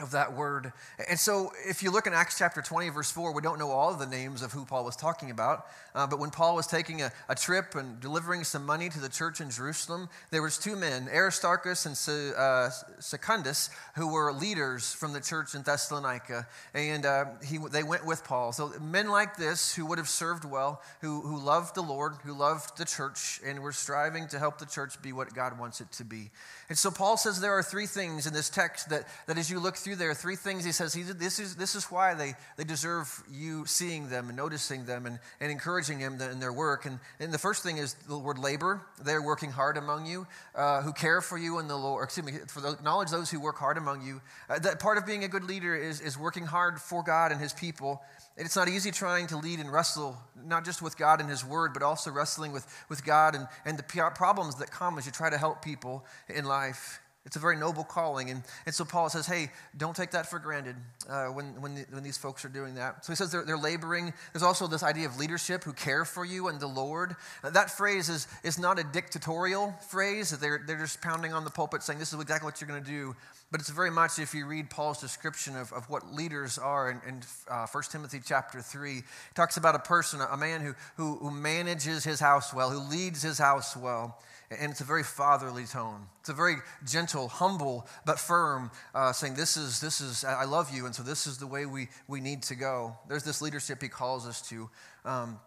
of 0.00 0.10
that 0.10 0.34
word. 0.34 0.72
And 1.08 1.18
so, 1.18 1.52
if 1.68 1.82
you 1.82 1.92
look 1.92 2.08
in 2.08 2.12
Acts 2.12 2.36
chapter 2.36 2.60
20, 2.60 2.88
verse 2.88 3.12
4, 3.12 3.32
we 3.32 3.40
don't 3.40 3.60
know 3.60 3.70
all 3.70 3.92
of 3.92 4.00
the 4.00 4.06
names 4.06 4.42
of 4.42 4.52
who 4.52 4.64
Paul 4.64 4.84
was 4.84 4.96
talking 4.96 5.30
about. 5.30 5.66
Uh, 5.94 6.04
but 6.04 6.18
when 6.18 6.30
Paul 6.30 6.56
was 6.56 6.66
taking 6.66 7.02
a, 7.02 7.12
a, 7.28 7.36
trip 7.36 7.76
and 7.76 8.00
delivering 8.00 8.42
some 8.42 8.66
money 8.66 8.88
to 8.88 8.98
the 8.98 9.08
church 9.08 9.40
in 9.40 9.50
Jerusalem, 9.50 10.08
there 10.32 10.42
was 10.42 10.58
two 10.58 10.74
men, 10.74 11.08
Aristarchus 11.08 11.86
and 11.86 11.96
Se, 11.96 12.32
uh, 12.36 12.70
Secundus, 12.98 13.70
who 13.94 14.12
were 14.12 14.32
leaders 14.32 14.92
from 14.92 15.12
the 15.12 15.20
church 15.20 15.54
in 15.54 15.62
Thessalonica. 15.62 16.48
And 16.74 17.06
uh, 17.06 17.26
he, 17.46 17.58
they 17.58 17.84
went 17.84 18.04
with 18.04 18.24
Paul. 18.24 18.50
So, 18.50 18.72
men 18.80 19.08
like 19.08 19.36
this 19.36 19.76
who 19.76 19.86
would 19.86 19.98
have 19.98 20.08
served 20.08 20.44
well, 20.44 20.82
who, 21.02 21.20
who 21.20 21.38
loved 21.38 21.76
the 21.76 21.82
Lord, 21.82 22.14
who 22.24 22.32
loved 22.32 22.76
the 22.78 22.84
church, 22.84 23.40
and 23.46 23.60
were 23.60 23.72
striving 23.72 24.26
to 24.28 24.40
help 24.40 24.58
the 24.58 24.66
church 24.66 25.00
be 25.00 25.12
what 25.12 25.32
God 25.34 25.56
wants 25.56 25.80
it 25.80 25.92
to 25.92 26.04
be. 26.04 26.30
And 26.68 26.76
so, 26.76 26.90
Paul 26.90 27.16
says 27.16 27.40
there 27.40 27.52
are 27.52 27.62
three 27.62 27.86
things 27.86 28.26
in 28.26 28.32
this 28.32 28.50
text 28.50 28.88
that, 28.88 29.06
that 29.28 29.38
as 29.38 29.48
you 29.48 29.60
look 29.60 29.76
through 29.84 29.96
there, 29.96 30.14
three 30.14 30.34
things 30.34 30.64
he 30.64 30.72
says, 30.72 30.94
he, 30.94 31.02
this, 31.02 31.38
is, 31.38 31.56
this 31.56 31.74
is 31.74 31.84
why 31.84 32.14
they, 32.14 32.34
they 32.56 32.64
deserve 32.64 33.22
you 33.30 33.66
seeing 33.66 34.08
them 34.08 34.28
and 34.28 34.36
noticing 34.36 34.86
them 34.86 35.04
and, 35.04 35.18
and 35.40 35.52
encouraging 35.52 35.98
them 35.98 36.20
in 36.20 36.40
their 36.40 36.52
work. 36.52 36.86
And, 36.86 36.98
and 37.20 37.32
the 37.32 37.38
first 37.38 37.62
thing 37.62 37.76
is 37.76 37.94
the 38.08 38.18
word 38.18 38.38
labor. 38.38 38.80
They're 39.04 39.22
working 39.22 39.50
hard 39.50 39.76
among 39.76 40.06
you, 40.06 40.26
uh, 40.54 40.80
who 40.80 40.92
care 40.92 41.20
for 41.20 41.36
you 41.36 41.58
in 41.58 41.68
the 41.68 41.76
Lord, 41.76 42.04
excuse 42.04 42.26
me, 42.26 42.32
for 42.48 42.60
the, 42.60 42.72
acknowledge 42.72 43.10
those 43.10 43.30
who 43.30 43.38
work 43.38 43.58
hard 43.58 43.76
among 43.76 44.02
you. 44.02 44.22
Uh, 44.48 44.58
that 44.60 44.80
part 44.80 44.96
of 44.96 45.04
being 45.04 45.22
a 45.22 45.28
good 45.28 45.44
leader 45.44 45.76
is, 45.76 46.00
is 46.00 46.18
working 46.18 46.46
hard 46.46 46.80
for 46.80 47.02
God 47.02 47.30
and 47.30 47.40
his 47.40 47.52
people. 47.52 48.02
It's 48.36 48.56
not 48.56 48.68
easy 48.68 48.90
trying 48.90 49.28
to 49.28 49.36
lead 49.36 49.60
and 49.60 49.72
wrestle, 49.72 50.16
not 50.44 50.64
just 50.64 50.82
with 50.82 50.96
God 50.96 51.20
and 51.20 51.30
His 51.30 51.44
Word, 51.44 51.72
but 51.72 51.84
also 51.84 52.10
wrestling 52.10 52.50
with, 52.50 52.66
with 52.88 53.04
God 53.04 53.36
and, 53.36 53.46
and 53.64 53.78
the 53.78 53.84
problems 53.84 54.56
that 54.56 54.72
come 54.72 54.98
as 54.98 55.06
you 55.06 55.12
try 55.12 55.30
to 55.30 55.38
help 55.38 55.62
people 55.62 56.04
in 56.28 56.44
life. 56.44 57.00
It's 57.26 57.36
a 57.36 57.38
very 57.38 57.56
noble 57.56 57.84
calling. 57.84 58.28
And, 58.28 58.42
and 58.66 58.74
so 58.74 58.84
Paul 58.84 59.08
says, 59.08 59.26
hey, 59.26 59.50
don't 59.78 59.96
take 59.96 60.10
that 60.10 60.28
for 60.28 60.38
granted 60.38 60.76
uh, 61.08 61.26
when, 61.28 61.58
when, 61.60 61.74
the, 61.74 61.86
when 61.90 62.02
these 62.02 62.18
folks 62.18 62.44
are 62.44 62.50
doing 62.50 62.74
that. 62.74 63.02
So 63.04 63.12
he 63.12 63.16
says 63.16 63.32
they're, 63.32 63.44
they're 63.44 63.56
laboring. 63.56 64.12
There's 64.32 64.42
also 64.42 64.66
this 64.66 64.82
idea 64.82 65.06
of 65.06 65.18
leadership 65.18 65.64
who 65.64 65.72
care 65.72 66.04
for 66.04 66.26
you 66.26 66.48
and 66.48 66.60
the 66.60 66.66
Lord. 66.66 67.16
Uh, 67.42 67.48
that 67.50 67.70
phrase 67.70 68.10
is, 68.10 68.28
is 68.42 68.58
not 68.58 68.78
a 68.78 68.84
dictatorial 68.84 69.74
phrase. 69.88 70.30
They're, 70.30 70.62
they're 70.66 70.78
just 70.78 71.00
pounding 71.00 71.32
on 71.32 71.44
the 71.44 71.50
pulpit 71.50 71.82
saying, 71.82 71.98
this 71.98 72.12
is 72.12 72.20
exactly 72.20 72.46
what 72.46 72.60
you're 72.60 72.68
going 72.68 72.84
to 72.84 72.90
do. 72.90 73.16
But 73.50 73.60
it's 73.60 73.70
very 73.70 73.90
much, 73.90 74.18
if 74.18 74.34
you 74.34 74.46
read 74.46 74.68
Paul's 74.68 75.00
description 75.00 75.56
of, 75.56 75.72
of 75.72 75.88
what 75.88 76.12
leaders 76.12 76.58
are 76.58 76.90
in, 76.90 77.00
in 77.08 77.22
uh, 77.48 77.66
1 77.66 77.84
Timothy 77.90 78.20
chapter 78.22 78.60
3, 78.60 78.96
he 78.96 79.02
talks 79.34 79.56
about 79.56 79.74
a 79.74 79.78
person, 79.78 80.20
a 80.20 80.36
man 80.36 80.60
who, 80.60 80.74
who, 80.96 81.16
who 81.16 81.30
manages 81.30 82.04
his 82.04 82.20
house 82.20 82.52
well, 82.52 82.68
who 82.68 82.80
leads 82.80 83.22
his 83.22 83.38
house 83.38 83.76
well. 83.76 84.18
And 84.50 84.70
it's 84.70 84.80
a 84.80 84.84
very 84.84 85.02
fatherly 85.02 85.64
tone. 85.64 86.06
It's 86.20 86.28
a 86.28 86.34
very 86.34 86.56
gentle, 86.86 87.28
humble, 87.28 87.86
but 88.04 88.18
firm, 88.18 88.70
uh, 88.94 89.12
saying, 89.12 89.34
this 89.34 89.56
is, 89.56 89.80
this 89.80 90.00
is, 90.00 90.24
I 90.24 90.44
love 90.44 90.74
you, 90.74 90.86
and 90.86 90.94
so 90.94 91.02
this 91.02 91.26
is 91.26 91.38
the 91.38 91.46
way 91.46 91.66
we, 91.66 91.88
we 92.08 92.20
need 92.20 92.42
to 92.44 92.54
go. 92.54 92.96
There's 93.08 93.24
this 93.24 93.40
leadership 93.40 93.82
he 93.82 93.88
calls 93.88 94.26
us 94.26 94.42
to. 94.48 94.70
Um, 95.04 95.40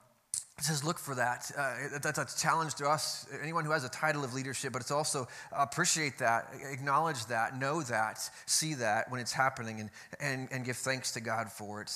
says, 0.60 0.84
look 0.84 0.98
for 0.98 1.16
that. 1.16 1.52
Uh, 1.56 2.00
that's 2.02 2.18
a 2.18 2.40
challenge 2.40 2.76
to 2.76 2.88
us, 2.88 3.28
anyone 3.42 3.64
who 3.64 3.72
has 3.72 3.84
a 3.84 3.90
title 3.90 4.24
of 4.24 4.34
leadership, 4.34 4.74
but 4.74 4.82
it's 4.82 4.92
also 4.92 5.28
appreciate 5.52 6.18
that, 6.18 6.52
acknowledge 6.72 7.24
that, 7.28 7.60
know 7.60 7.82
that, 7.84 8.30
see 8.48 8.74
that 8.74 9.12
when 9.12 9.22
it's 9.22 9.34
happening, 9.34 9.80
and, 9.80 9.90
and, 10.20 10.48
and 10.52 10.66
give 10.66 10.78
thanks 10.78 11.12
to 11.12 11.22
God 11.22 11.52
for 11.52 11.82
it. 11.82 11.92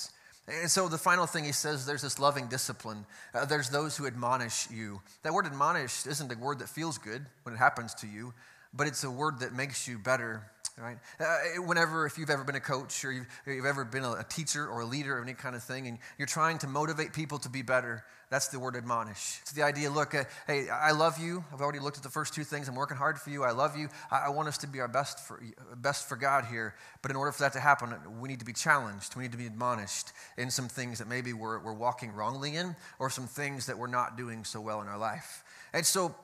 And 0.59 0.69
so 0.69 0.87
the 0.89 0.97
final 0.97 1.25
thing 1.25 1.45
he 1.45 1.53
says, 1.53 1.85
there's 1.85 2.01
this 2.01 2.19
loving 2.19 2.47
discipline. 2.47 3.05
Uh, 3.33 3.45
there's 3.45 3.69
those 3.69 3.95
who 3.95 4.05
admonish 4.05 4.69
you. 4.69 5.01
That 5.23 5.33
word 5.33 5.45
admonish 5.45 6.05
isn't 6.05 6.31
a 6.31 6.37
word 6.37 6.59
that 6.59 6.67
feels 6.67 6.97
good 6.97 7.25
when 7.43 7.55
it 7.55 7.57
happens 7.57 7.93
to 7.95 8.07
you, 8.07 8.33
but 8.73 8.87
it's 8.87 9.03
a 9.03 9.11
word 9.11 9.39
that 9.39 9.53
makes 9.53 9.87
you 9.87 9.97
better 9.97 10.43
right? 10.81 10.97
Uh, 11.19 11.61
whenever, 11.61 12.05
if 12.05 12.17
you've 12.17 12.29
ever 12.29 12.43
been 12.43 12.55
a 12.55 12.61
coach 12.61 13.05
or 13.05 13.11
you've, 13.11 13.27
you've 13.45 13.65
ever 13.65 13.85
been 13.85 14.03
a, 14.03 14.13
a, 14.13 14.25
teacher 14.27 14.67
or 14.67 14.81
a 14.81 14.85
leader 14.85 15.17
or 15.17 15.21
any 15.21 15.33
kind 15.33 15.55
of 15.55 15.63
thing, 15.63 15.87
and 15.87 15.99
you're 16.17 16.27
trying 16.27 16.57
to 16.59 16.67
motivate 16.67 17.13
people 17.13 17.37
to 17.39 17.49
be 17.49 17.61
better, 17.61 18.03
that's 18.29 18.47
the 18.47 18.59
word 18.59 18.75
admonish. 18.75 19.39
It's 19.41 19.51
the 19.51 19.63
idea 19.63 19.89
look, 19.89 20.15
uh, 20.15 20.23
hey, 20.47 20.69
I 20.69 20.91
love 20.91 21.19
you. 21.19 21.43
I've 21.53 21.61
already 21.61 21.79
looked 21.79 21.97
at 21.97 22.03
the 22.03 22.09
first 22.09 22.33
two 22.33 22.43
things. 22.43 22.67
I'm 22.67 22.75
working 22.75 22.97
hard 22.97 23.19
for 23.19 23.29
you. 23.29 23.43
I 23.43 23.51
love 23.51 23.77
you. 23.77 23.89
I, 24.09 24.27
I, 24.27 24.29
want 24.29 24.47
us 24.47 24.57
to 24.59 24.67
be 24.67 24.79
our 24.79 24.87
best 24.87 25.19
for, 25.19 25.41
best 25.75 26.07
for 26.07 26.15
God 26.15 26.45
here. 26.45 26.73
But 27.01 27.11
in 27.11 27.17
order 27.17 27.31
for 27.31 27.43
that 27.43 27.53
to 27.53 27.59
happen, 27.59 27.93
we 28.19 28.29
need 28.29 28.39
to 28.39 28.45
be 28.45 28.53
challenged. 28.53 29.15
We 29.15 29.23
need 29.23 29.33
to 29.33 29.37
be 29.37 29.47
admonished 29.47 30.13
in 30.37 30.49
some 30.49 30.67
things 30.67 30.99
that 30.99 31.07
maybe 31.07 31.33
we're, 31.33 31.59
we're 31.59 31.73
walking 31.73 32.13
wrongly 32.13 32.55
in 32.55 32.75
or 32.99 33.09
some 33.09 33.27
things 33.27 33.65
that 33.65 33.77
we're 33.77 33.87
not 33.87 34.17
doing 34.17 34.45
so 34.45 34.61
well 34.61 34.81
in 34.81 34.87
our 34.87 34.97
life. 34.97 35.43
And 35.73 35.85
so, 35.85 36.15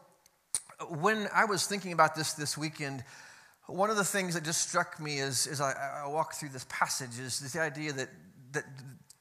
when 0.89 1.27
I 1.33 1.45
was 1.45 1.65
thinking 1.65 1.91
about 1.91 2.15
this 2.15 2.33
this 2.33 2.55
weekend, 2.57 3.03
one 3.67 3.89
of 3.89 3.97
the 3.97 4.03
things 4.03 4.33
that 4.33 4.43
just 4.43 4.67
struck 4.67 4.99
me 4.99 5.19
as, 5.19 5.45
as 5.47 5.61
I, 5.61 6.03
I 6.03 6.07
walk 6.07 6.33
through 6.33 6.49
this 6.49 6.65
passage 6.69 7.19
is 7.19 7.39
the 7.39 7.61
idea 7.61 7.91
that, 7.93 8.09
that 8.53 8.63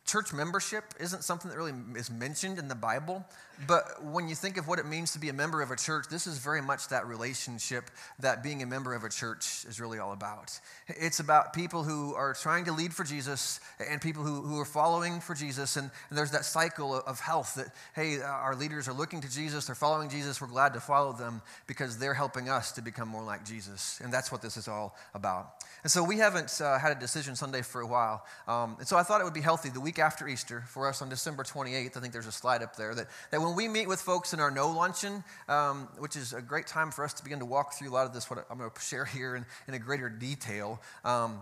church 0.06 0.32
membership 0.32 0.84
isn't 1.00 1.24
something 1.24 1.50
that 1.50 1.56
really 1.56 1.74
is 1.96 2.10
mentioned 2.10 2.58
in 2.58 2.68
the 2.68 2.74
Bible. 2.74 3.24
But 3.66 4.04
when 4.04 4.28
you 4.28 4.34
think 4.34 4.58
of 4.58 4.68
what 4.68 4.78
it 4.78 4.84
means 4.84 5.12
to 5.12 5.18
be 5.18 5.30
a 5.30 5.32
member 5.32 5.62
of 5.62 5.70
a 5.70 5.76
church, 5.76 6.06
this 6.10 6.26
is 6.26 6.38
very 6.38 6.60
much 6.60 6.88
that 6.88 7.06
relationship 7.06 7.90
that 8.18 8.42
being 8.42 8.62
a 8.62 8.66
member 8.66 8.94
of 8.94 9.02
a 9.02 9.08
church 9.08 9.64
is 9.66 9.80
really 9.80 9.98
all 9.98 10.12
about. 10.12 10.60
It's 10.88 11.20
about 11.20 11.54
people 11.54 11.82
who 11.82 12.14
are 12.14 12.34
trying 12.34 12.66
to 12.66 12.72
lead 12.72 12.92
for 12.92 13.02
Jesus 13.02 13.60
and 13.88 14.00
people 14.00 14.22
who, 14.22 14.42
who 14.42 14.60
are 14.60 14.66
following 14.66 15.20
for 15.20 15.34
Jesus. 15.34 15.76
And, 15.76 15.90
and 16.10 16.18
there's 16.18 16.32
that 16.32 16.44
cycle 16.44 16.94
of 16.94 17.18
health 17.18 17.54
that, 17.54 17.68
hey, 17.94 18.20
our 18.20 18.54
leaders 18.54 18.88
are 18.88 18.92
looking 18.92 19.22
to 19.22 19.30
Jesus, 19.30 19.66
they're 19.66 19.74
following 19.74 20.10
Jesus, 20.10 20.40
we're 20.40 20.48
glad 20.48 20.74
to 20.74 20.80
follow 20.80 21.14
them 21.14 21.40
because 21.66 21.96
they're 21.96 22.14
helping 22.14 22.50
us 22.50 22.72
to 22.72 22.82
become 22.82 23.08
more 23.08 23.24
like 23.24 23.42
Jesus. 23.44 24.00
And 24.04 24.12
that's 24.12 24.30
what 24.30 24.42
this 24.42 24.58
is 24.58 24.68
all 24.68 24.94
about. 25.14 25.64
And 25.82 25.90
so 25.90 26.04
we 26.04 26.18
haven't 26.18 26.60
uh, 26.60 26.78
had 26.78 26.94
a 26.94 27.00
decision 27.00 27.36
Sunday 27.36 27.62
for 27.62 27.80
a 27.80 27.86
while. 27.86 28.24
Um, 28.46 28.76
and 28.78 28.86
so 28.86 28.98
I 28.98 29.02
thought 29.02 29.22
it 29.22 29.24
would 29.24 29.32
be 29.32 29.40
healthy 29.40 29.70
the 29.70 29.80
week 29.80 29.95
after 29.98 30.28
Easter 30.28 30.64
for 30.68 30.88
us 30.88 31.02
on 31.02 31.08
December 31.08 31.42
28th. 31.42 31.96
I 31.96 32.00
think 32.00 32.12
there's 32.12 32.26
a 32.26 32.32
slide 32.32 32.62
up 32.62 32.76
there 32.76 32.94
that, 32.94 33.08
that 33.30 33.40
when 33.40 33.54
we 33.54 33.68
meet 33.68 33.88
with 33.88 34.00
folks 34.00 34.32
in 34.32 34.40
our 34.40 34.50
No 34.50 34.70
Luncheon, 34.70 35.24
um, 35.48 35.88
which 35.98 36.16
is 36.16 36.32
a 36.32 36.42
great 36.42 36.66
time 36.66 36.90
for 36.90 37.04
us 37.04 37.12
to 37.14 37.22
begin 37.22 37.38
to 37.40 37.44
walk 37.44 37.74
through 37.74 37.90
a 37.90 37.94
lot 37.94 38.06
of 38.06 38.12
this, 38.12 38.30
what 38.30 38.46
I'm 38.50 38.58
going 38.58 38.70
to 38.70 38.80
share 38.80 39.04
here 39.04 39.36
in, 39.36 39.46
in 39.68 39.74
a 39.74 39.78
greater 39.78 40.08
detail. 40.08 40.80
Um, 41.04 41.40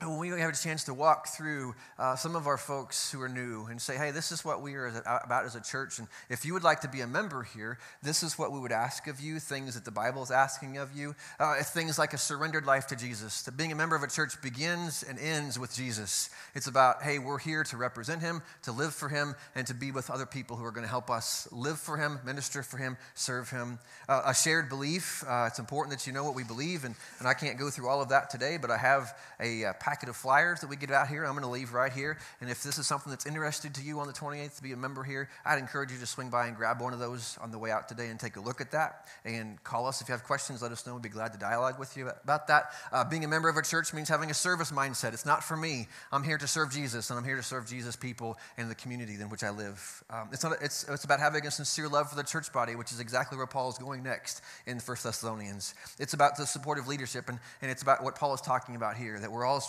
when 0.00 0.18
we 0.18 0.28
have 0.28 0.52
a 0.52 0.56
chance 0.56 0.84
to 0.84 0.92
walk 0.92 1.28
through 1.28 1.74
uh, 1.98 2.14
some 2.16 2.36
of 2.36 2.46
our 2.46 2.58
folks 2.58 3.10
who 3.10 3.22
are 3.22 3.30
new 3.30 3.64
and 3.70 3.80
say, 3.80 3.96
hey, 3.96 4.10
this 4.10 4.30
is 4.30 4.44
what 4.44 4.60
we 4.60 4.74
are 4.74 4.88
about 5.24 5.46
as 5.46 5.54
a 5.54 5.60
church. 5.60 5.98
And 5.98 6.06
if 6.28 6.44
you 6.44 6.52
would 6.52 6.62
like 6.62 6.80
to 6.82 6.88
be 6.88 7.00
a 7.00 7.06
member 7.06 7.42
here, 7.42 7.78
this 8.02 8.22
is 8.22 8.38
what 8.38 8.52
we 8.52 8.60
would 8.60 8.72
ask 8.72 9.06
of 9.06 9.20
you, 9.20 9.40
things 9.40 9.74
that 9.74 9.86
the 9.86 9.90
Bible 9.90 10.22
is 10.22 10.30
asking 10.30 10.76
of 10.76 10.94
you. 10.94 11.14
Uh, 11.40 11.62
things 11.62 11.98
like 11.98 12.12
a 12.12 12.18
surrendered 12.18 12.66
life 12.66 12.88
to 12.88 12.96
Jesus. 12.96 13.42
To 13.44 13.52
being 13.52 13.72
a 13.72 13.74
member 13.74 13.96
of 13.96 14.02
a 14.02 14.06
church 14.06 14.40
begins 14.42 15.02
and 15.02 15.18
ends 15.18 15.58
with 15.58 15.74
Jesus. 15.74 16.28
It's 16.54 16.66
about, 16.66 17.02
hey, 17.02 17.18
we're 17.18 17.38
here 17.38 17.64
to 17.64 17.78
represent 17.78 18.20
him, 18.20 18.42
to 18.64 18.72
live 18.72 18.92
for 18.92 19.08
him, 19.08 19.34
and 19.54 19.66
to 19.66 19.72
be 19.72 19.92
with 19.92 20.10
other 20.10 20.26
people 20.26 20.58
who 20.58 20.64
are 20.66 20.72
going 20.72 20.84
to 20.84 20.90
help 20.90 21.08
us 21.08 21.48
live 21.52 21.78
for 21.78 21.96
him, 21.96 22.20
minister 22.22 22.62
for 22.62 22.76
him, 22.76 22.98
serve 23.14 23.48
him. 23.48 23.78
Uh, 24.10 24.24
a 24.26 24.34
shared 24.34 24.68
belief. 24.68 25.24
Uh, 25.26 25.46
it's 25.48 25.58
important 25.58 25.96
that 25.96 26.06
you 26.06 26.12
know 26.12 26.22
what 26.22 26.34
we 26.34 26.44
believe. 26.44 26.84
And, 26.84 26.94
and 27.18 27.26
I 27.26 27.32
can't 27.32 27.58
go 27.58 27.70
through 27.70 27.88
all 27.88 28.02
of 28.02 28.10
that 28.10 28.28
today, 28.28 28.58
but 28.60 28.70
I 28.70 28.76
have 28.76 29.16
a 29.40 29.64
uh, 29.64 29.72
packet 29.86 30.08
of 30.08 30.16
flyers 30.16 30.62
that 30.62 30.66
we 30.66 30.74
get 30.74 30.90
out 30.90 31.06
here. 31.06 31.24
I'm 31.24 31.34
going 31.34 31.44
to 31.44 31.48
leave 31.48 31.72
right 31.72 31.92
here. 31.92 32.18
And 32.40 32.50
if 32.50 32.64
this 32.64 32.76
is 32.76 32.88
something 32.88 33.08
that's 33.08 33.24
interested 33.24 33.72
to 33.76 33.82
you 33.82 34.00
on 34.00 34.08
the 34.08 34.12
28th 34.12 34.56
to 34.56 34.62
be 34.64 34.72
a 34.72 34.76
member 34.76 35.04
here, 35.04 35.28
I'd 35.44 35.60
encourage 35.60 35.92
you 35.92 35.98
to 35.98 36.06
swing 36.06 36.28
by 36.28 36.48
and 36.48 36.56
grab 36.56 36.80
one 36.80 36.92
of 36.92 36.98
those 36.98 37.38
on 37.40 37.52
the 37.52 37.58
way 37.58 37.70
out 37.70 37.88
today 37.88 38.08
and 38.08 38.18
take 38.18 38.34
a 38.34 38.40
look 38.40 38.60
at 38.60 38.72
that. 38.72 39.06
And 39.24 39.62
call 39.62 39.86
us 39.86 40.00
if 40.00 40.08
you 40.08 40.12
have 40.12 40.24
questions. 40.24 40.60
Let 40.60 40.72
us 40.72 40.84
know. 40.88 40.94
We'd 40.94 41.04
be 41.04 41.08
glad 41.08 41.32
to 41.34 41.38
dialogue 41.38 41.78
with 41.78 41.96
you 41.96 42.08
about 42.08 42.48
that. 42.48 42.72
Uh, 42.90 43.04
being 43.04 43.24
a 43.24 43.28
member 43.28 43.48
of 43.48 43.56
a 43.56 43.62
church 43.62 43.94
means 43.94 44.08
having 44.08 44.28
a 44.28 44.34
service 44.34 44.72
mindset. 44.72 45.12
It's 45.12 45.24
not 45.24 45.44
for 45.44 45.56
me. 45.56 45.86
I'm 46.10 46.24
here 46.24 46.38
to 46.38 46.48
serve 46.48 46.72
Jesus, 46.72 47.10
and 47.10 47.18
I'm 47.20 47.24
here 47.24 47.36
to 47.36 47.44
serve 47.44 47.68
Jesus 47.68 47.94
people 47.94 48.36
and 48.56 48.68
the 48.68 48.74
community 48.74 49.14
in 49.14 49.28
which 49.28 49.44
I 49.44 49.50
live. 49.50 50.02
Um, 50.10 50.30
it's, 50.32 50.42
not, 50.42 50.54
it's, 50.60 50.82
it's 50.88 51.04
about 51.04 51.20
having 51.20 51.46
a 51.46 51.50
sincere 51.52 51.88
love 51.88 52.10
for 52.10 52.16
the 52.16 52.24
church 52.24 52.52
body, 52.52 52.74
which 52.74 52.90
is 52.90 52.98
exactly 52.98 53.38
where 53.38 53.46
Paul 53.46 53.70
is 53.70 53.78
going 53.78 54.02
next 54.02 54.42
in 54.66 54.80
1 54.80 54.96
Thessalonians. 55.04 55.76
It's 56.00 56.14
about 56.14 56.36
the 56.36 56.44
supportive 56.44 56.88
leadership, 56.88 57.28
and, 57.28 57.38
and 57.62 57.70
it's 57.70 57.82
about 57.82 58.02
what 58.02 58.16
Paul 58.16 58.34
is 58.34 58.40
talking 58.40 58.74
about 58.74 58.96
here, 58.96 59.20
that 59.20 59.30
we're 59.30 59.46
all 59.46 59.60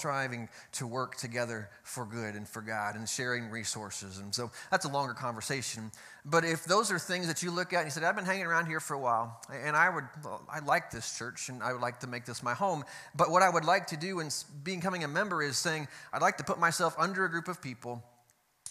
to 0.73 0.87
work 0.87 1.15
together 1.17 1.69
for 1.83 2.05
good 2.05 2.35
and 2.35 2.47
for 2.47 2.61
God 2.61 2.95
and 2.95 3.07
sharing 3.07 3.49
resources. 3.49 4.19
And 4.19 4.33
so 4.33 4.51
that's 4.71 4.85
a 4.85 4.89
longer 4.89 5.13
conversation. 5.13 5.91
But 6.25 6.43
if 6.43 6.65
those 6.65 6.91
are 6.91 6.99
things 6.99 7.27
that 7.27 7.43
you 7.43 7.51
look 7.51 7.73
at 7.73 7.79
and 7.79 7.87
you 7.87 7.91
said, 7.91 8.03
I've 8.03 8.15
been 8.15 8.25
hanging 8.25 8.45
around 8.45 8.65
here 8.65 8.79
for 8.79 8.93
a 8.93 8.99
while, 8.99 9.41
and 9.51 9.75
I 9.75 9.89
would, 9.89 10.05
I 10.51 10.59
like 10.59 10.91
this 10.91 11.17
church 11.17 11.49
and 11.49 11.63
I 11.63 11.71
would 11.73 11.81
like 11.81 11.99
to 12.01 12.07
make 12.07 12.25
this 12.25 12.43
my 12.43 12.53
home. 12.53 12.83
But 13.15 13.31
what 13.31 13.43
I 13.43 13.49
would 13.49 13.65
like 13.65 13.87
to 13.87 13.97
do 13.97 14.19
in 14.19 14.29
becoming 14.63 15.03
a 15.03 15.07
member 15.07 15.41
is 15.41 15.57
saying, 15.57 15.87
I'd 16.11 16.21
like 16.21 16.37
to 16.37 16.43
put 16.43 16.59
myself 16.59 16.95
under 16.97 17.25
a 17.25 17.29
group 17.29 17.47
of 17.47 17.61
people 17.61 18.03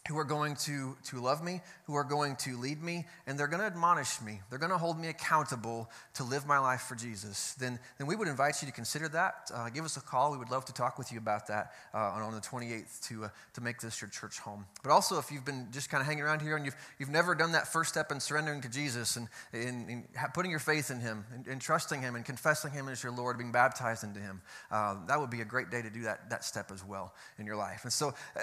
who 0.09 0.19
are 0.19 0.25
going 0.25 0.55
to, 0.55 0.97
to 1.05 1.21
love 1.21 1.43
me, 1.43 1.61
who 1.85 1.95
are 1.95 2.05
going 2.05 2.37
to 2.37 2.57
lead 2.59 2.83
me, 2.83 3.07
and 3.27 3.39
they're 3.39 3.47
going 3.47 3.61
to 3.61 3.67
admonish 3.67 4.21
me. 4.21 4.41
They're 4.51 4.59
going 4.59 4.71
to 4.71 4.79
hold 4.79 4.99
me 4.99 5.09
accountable 5.09 5.91
to 6.15 6.25
live 6.25 6.47
my 6.47 6.59
life 6.59 6.83
for 6.83 6.95
Jesus. 6.95 7.55
Then, 7.55 7.79
then 7.99 8.07
we 8.07 8.17
would 8.17 8.29
invite 8.29 8.63
you 8.63 8.67
to 8.67 8.73
consider 8.73 9.09
that. 9.09 9.51
Uh, 9.53 9.69
give 9.69 9.85
us 9.85 9.97
a 9.97 10.01
call. 10.01 10.33
We 10.33 10.39
would 10.39 10.51
love 10.51 10.65
to 10.67 10.73
talk 10.73 10.99
with 10.99 11.13
you 11.13 11.19
about 11.19 11.47
that 11.49 11.73
uh, 11.95 11.99
on 11.99 12.35
the 12.35 12.41
28th 12.41 13.09
to, 13.09 13.25
uh, 13.25 13.29
to 13.55 13.61
make 13.61 13.81
this 13.81 14.01
your 14.01 14.11
church 14.11 14.39
home. 14.39 14.67
But 14.83 14.91
also, 14.91 15.19
if 15.19 15.31
you've 15.31 15.45
been 15.45 15.69
just 15.73 15.91
kind 15.91 16.01
of 16.01 16.07
hanging 16.07 16.23
around 16.23 16.41
here 16.41 16.57
and 16.57 16.65
you've, 16.65 16.77
you've 16.99 17.11
never 17.11 17.35
done 17.35 17.53
that 17.53 17.69
first 17.69 17.91
step 17.91 18.13
in 18.13 18.21
surrendering 18.21 18.61
to 18.63 18.69
Jesus 18.69 19.17
and, 19.17 19.29
and 19.53 20.05
putting 20.35 20.51
your 20.51 20.61
faith 20.61 20.91
in 20.91 21.01
Him 21.01 21.25
and, 21.35 21.47
and, 21.47 21.61
trusting 21.61 22.01
Him 22.01 22.15
and 22.15 22.25
confessing 22.25 22.71
Him 22.71 22.89
as 22.89 23.03
your 23.03 23.13
Lord, 23.13 23.39
being 23.39 23.53
baptized 23.53 24.05
into 24.05 24.21
Him, 24.21 24.41
uh, 24.71 24.97
that 25.07 25.19
would 25.19 25.31
be 25.31 25.41
a 25.41 25.45
great 25.45 25.71
day 25.71 25.83
to 25.83 25.91
do 25.91 26.03
that, 26.03 26.31
that 26.31 26.45
step 26.45 26.71
as 26.71 26.85
well 26.85 27.15
in 27.39 27.47
your 27.47 27.57
life. 27.57 27.81
And 27.83 27.93
so 27.93 28.15
uh, 28.37 28.41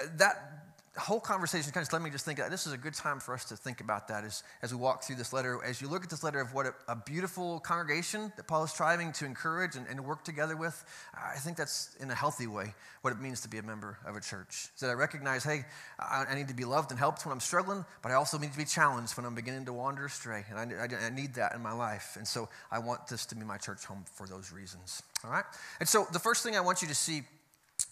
that 0.94 1.00
whole 1.00 1.20
conversation 1.20 1.72
kind 1.72 1.84
of 1.84 1.92
let 1.92 2.02
me 2.02 2.10
just 2.10 2.24
think 2.24 2.40
uh, 2.40 2.48
this 2.48 2.66
is 2.66 2.72
a 2.72 2.78
good 2.78 2.94
time 2.94 3.18
for 3.18 3.34
us 3.34 3.44
to 3.46 3.56
think 3.56 3.80
about 3.80 4.08
that 4.08 4.24
as, 4.24 4.44
as 4.62 4.72
we 4.72 4.78
walk 4.78 5.02
through 5.02 5.16
this 5.16 5.32
letter. 5.32 5.58
As 5.64 5.80
you 5.80 5.88
look 5.88 6.04
at 6.04 6.10
this 6.10 6.22
letter 6.22 6.40
of 6.40 6.54
what 6.54 6.66
a, 6.66 6.74
a 6.88 6.96
beautiful 6.96 7.58
congregation 7.60 8.32
that 8.36 8.46
Paul 8.46 8.64
is 8.64 8.70
striving 8.70 9.12
to 9.14 9.24
encourage 9.24 9.74
and, 9.74 9.86
and, 9.88 10.04
work 10.04 10.22
together 10.22 10.56
with, 10.56 10.84
I 11.14 11.38
think 11.38 11.56
that's 11.56 11.96
in 11.98 12.10
a 12.10 12.14
healthy 12.14 12.46
way 12.46 12.74
what 13.00 13.12
it 13.12 13.20
means 13.20 13.40
to 13.40 13.48
be 13.48 13.58
a 13.58 13.62
member 13.62 13.98
of 14.06 14.16
a 14.16 14.20
church. 14.20 14.68
So 14.76 14.86
that 14.86 14.92
I 14.92 14.94
recognize, 14.94 15.42
hey, 15.42 15.64
I, 15.98 16.26
I, 16.28 16.34
need 16.34 16.48
to 16.48 16.54
be 16.54 16.64
loved 16.64 16.90
and 16.90 16.98
helped 16.98 17.24
when 17.24 17.32
I'm 17.32 17.40
struggling, 17.40 17.84
but 18.02 18.12
I 18.12 18.14
also 18.14 18.38
need 18.38 18.52
to 18.52 18.58
be 18.58 18.64
challenged 18.64 19.16
when 19.16 19.24
I'm 19.24 19.34
beginning 19.34 19.64
to 19.64 19.72
wander 19.72 20.04
astray. 20.04 20.44
And 20.50 20.58
I, 20.58 20.84
I, 20.84 21.06
I 21.06 21.10
need 21.10 21.34
that 21.34 21.54
in 21.54 21.62
my 21.62 21.72
life. 21.72 22.16
And 22.16 22.28
so 22.28 22.48
I 22.70 22.78
want 22.78 23.06
this 23.08 23.26
to 23.26 23.34
be 23.34 23.44
my 23.44 23.56
church 23.56 23.84
home 23.84 24.04
for 24.14 24.26
those 24.26 24.52
reasons. 24.52 25.02
All 25.24 25.30
right? 25.30 25.44
And 25.80 25.88
so 25.88 26.06
the 26.12 26.18
first 26.18 26.42
thing 26.42 26.54
I 26.54 26.60
want 26.60 26.82
you 26.82 26.88
to 26.88 26.94
see 26.94 27.22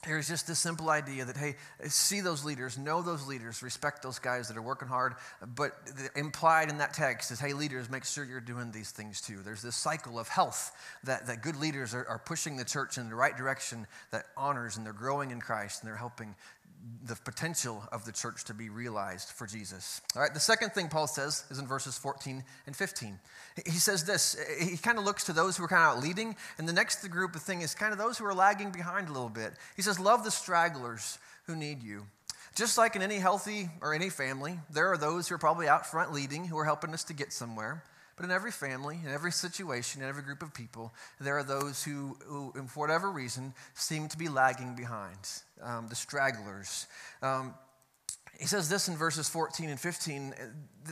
there's 0.04 0.28
just 0.28 0.48
this 0.48 0.58
simple 0.58 0.90
idea 0.90 1.24
that, 1.24 1.36
hey, 1.36 1.54
see 1.86 2.20
those 2.20 2.44
leaders, 2.44 2.76
know 2.76 3.02
those 3.02 3.26
leaders, 3.26 3.62
respect 3.62 4.02
those 4.02 4.18
guys 4.18 4.48
that 4.48 4.56
are 4.56 4.62
working 4.62 4.88
hard. 4.88 5.14
But 5.54 5.72
implied 6.16 6.70
in 6.70 6.78
that 6.78 6.92
text 6.92 7.30
is, 7.30 7.38
hey, 7.38 7.52
leaders, 7.52 7.88
make 7.88 8.04
sure 8.04 8.24
you're 8.24 8.40
doing 8.40 8.72
these 8.72 8.90
things 8.90 9.20
too. 9.20 9.38
There's 9.44 9.62
this 9.62 9.76
cycle 9.76 10.18
of 10.18 10.26
health 10.26 10.72
that, 11.04 11.26
that 11.26 11.42
good 11.42 11.56
leaders 11.56 11.94
are, 11.94 12.06
are 12.08 12.18
pushing 12.18 12.56
the 12.56 12.64
church 12.64 12.98
in 12.98 13.08
the 13.08 13.14
right 13.14 13.36
direction 13.36 13.86
that 14.10 14.24
honors 14.36 14.76
and 14.76 14.84
they're 14.84 14.92
growing 14.92 15.30
in 15.30 15.40
Christ 15.40 15.82
and 15.82 15.88
they're 15.88 15.96
helping 15.96 16.34
the 17.04 17.16
potential 17.16 17.82
of 17.90 18.04
the 18.04 18.12
church 18.12 18.44
to 18.44 18.54
be 18.54 18.68
realized 18.68 19.30
for 19.30 19.46
Jesus. 19.46 20.00
All 20.14 20.22
right, 20.22 20.32
the 20.32 20.40
second 20.40 20.70
thing 20.70 20.88
Paul 20.88 21.08
says 21.08 21.44
is 21.50 21.58
in 21.58 21.66
verses 21.66 21.98
14 21.98 22.44
and 22.66 22.76
15. 22.76 23.18
He 23.66 23.72
says 23.72 24.04
this 24.04 24.36
he 24.60 24.76
kind 24.76 24.98
of 24.98 25.04
looks 25.04 25.24
to 25.24 25.32
those 25.32 25.56
who 25.56 25.64
are 25.64 25.68
kind 25.68 25.96
of 25.96 26.02
leading, 26.02 26.36
and 26.58 26.68
the 26.68 26.72
next 26.72 27.06
group 27.08 27.34
of 27.34 27.42
thing 27.42 27.60
is 27.62 27.74
kind 27.74 27.92
of 27.92 27.98
those 27.98 28.18
who 28.18 28.24
are 28.24 28.34
lagging 28.34 28.70
behind 28.70 29.08
a 29.08 29.12
little 29.12 29.28
bit. 29.28 29.52
He 29.76 29.82
says, 29.82 29.98
Love 29.98 30.24
the 30.24 30.30
stragglers 30.30 31.18
who 31.46 31.56
need 31.56 31.82
you. 31.82 32.06
Just 32.54 32.76
like 32.76 32.96
in 32.96 33.02
any 33.02 33.16
healthy 33.16 33.70
or 33.80 33.94
any 33.94 34.10
family, 34.10 34.58
there 34.70 34.92
are 34.92 34.98
those 34.98 35.28
who 35.28 35.34
are 35.34 35.38
probably 35.38 35.68
out 35.68 35.86
front 35.86 36.12
leading 36.12 36.44
who 36.44 36.58
are 36.58 36.64
helping 36.64 36.92
us 36.92 37.04
to 37.04 37.14
get 37.14 37.32
somewhere. 37.32 37.82
But 38.22 38.30
in 38.30 38.36
every 38.36 38.52
family, 38.52 39.00
in 39.04 39.10
every 39.10 39.32
situation, 39.32 40.00
in 40.00 40.08
every 40.08 40.22
group 40.22 40.44
of 40.44 40.54
people, 40.54 40.92
there 41.20 41.36
are 41.38 41.42
those 41.42 41.82
who, 41.82 42.16
who 42.24 42.52
for 42.68 42.78
whatever 42.78 43.10
reason, 43.10 43.52
seem 43.74 44.06
to 44.06 44.16
be 44.16 44.28
lagging 44.28 44.76
behind, 44.76 45.18
um, 45.60 45.88
the 45.88 45.96
stragglers. 45.96 46.86
Um, 47.20 47.52
he 48.38 48.46
says 48.46 48.68
this 48.68 48.86
in 48.86 48.94
verses 48.94 49.28
14 49.28 49.70
and 49.70 49.80
15 49.80 50.34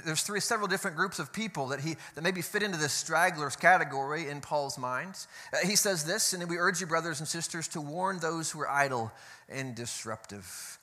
there's 0.04 0.22
three 0.22 0.40
several 0.40 0.66
different 0.66 0.96
groups 0.96 1.20
of 1.20 1.32
people 1.32 1.68
that 1.68 1.80
he 1.80 1.96
that 2.16 2.22
maybe 2.22 2.42
fit 2.42 2.64
into 2.64 2.76
this 2.76 2.92
stragglers 2.92 3.56
category 3.56 4.28
in 4.28 4.40
paul's 4.40 4.76
mind 4.76 5.14
uh, 5.52 5.56
he 5.66 5.74
says 5.74 6.04
this 6.04 6.32
and 6.32 6.48
we 6.48 6.58
urge 6.58 6.80
you 6.80 6.86
brothers 6.86 7.18
and 7.18 7.26
sisters 7.26 7.66
to 7.66 7.80
warn 7.80 8.18
those 8.18 8.50
who 8.50 8.60
are 8.60 8.70
idle 8.70 9.10
and 9.48 9.74
disruptive 9.74 10.78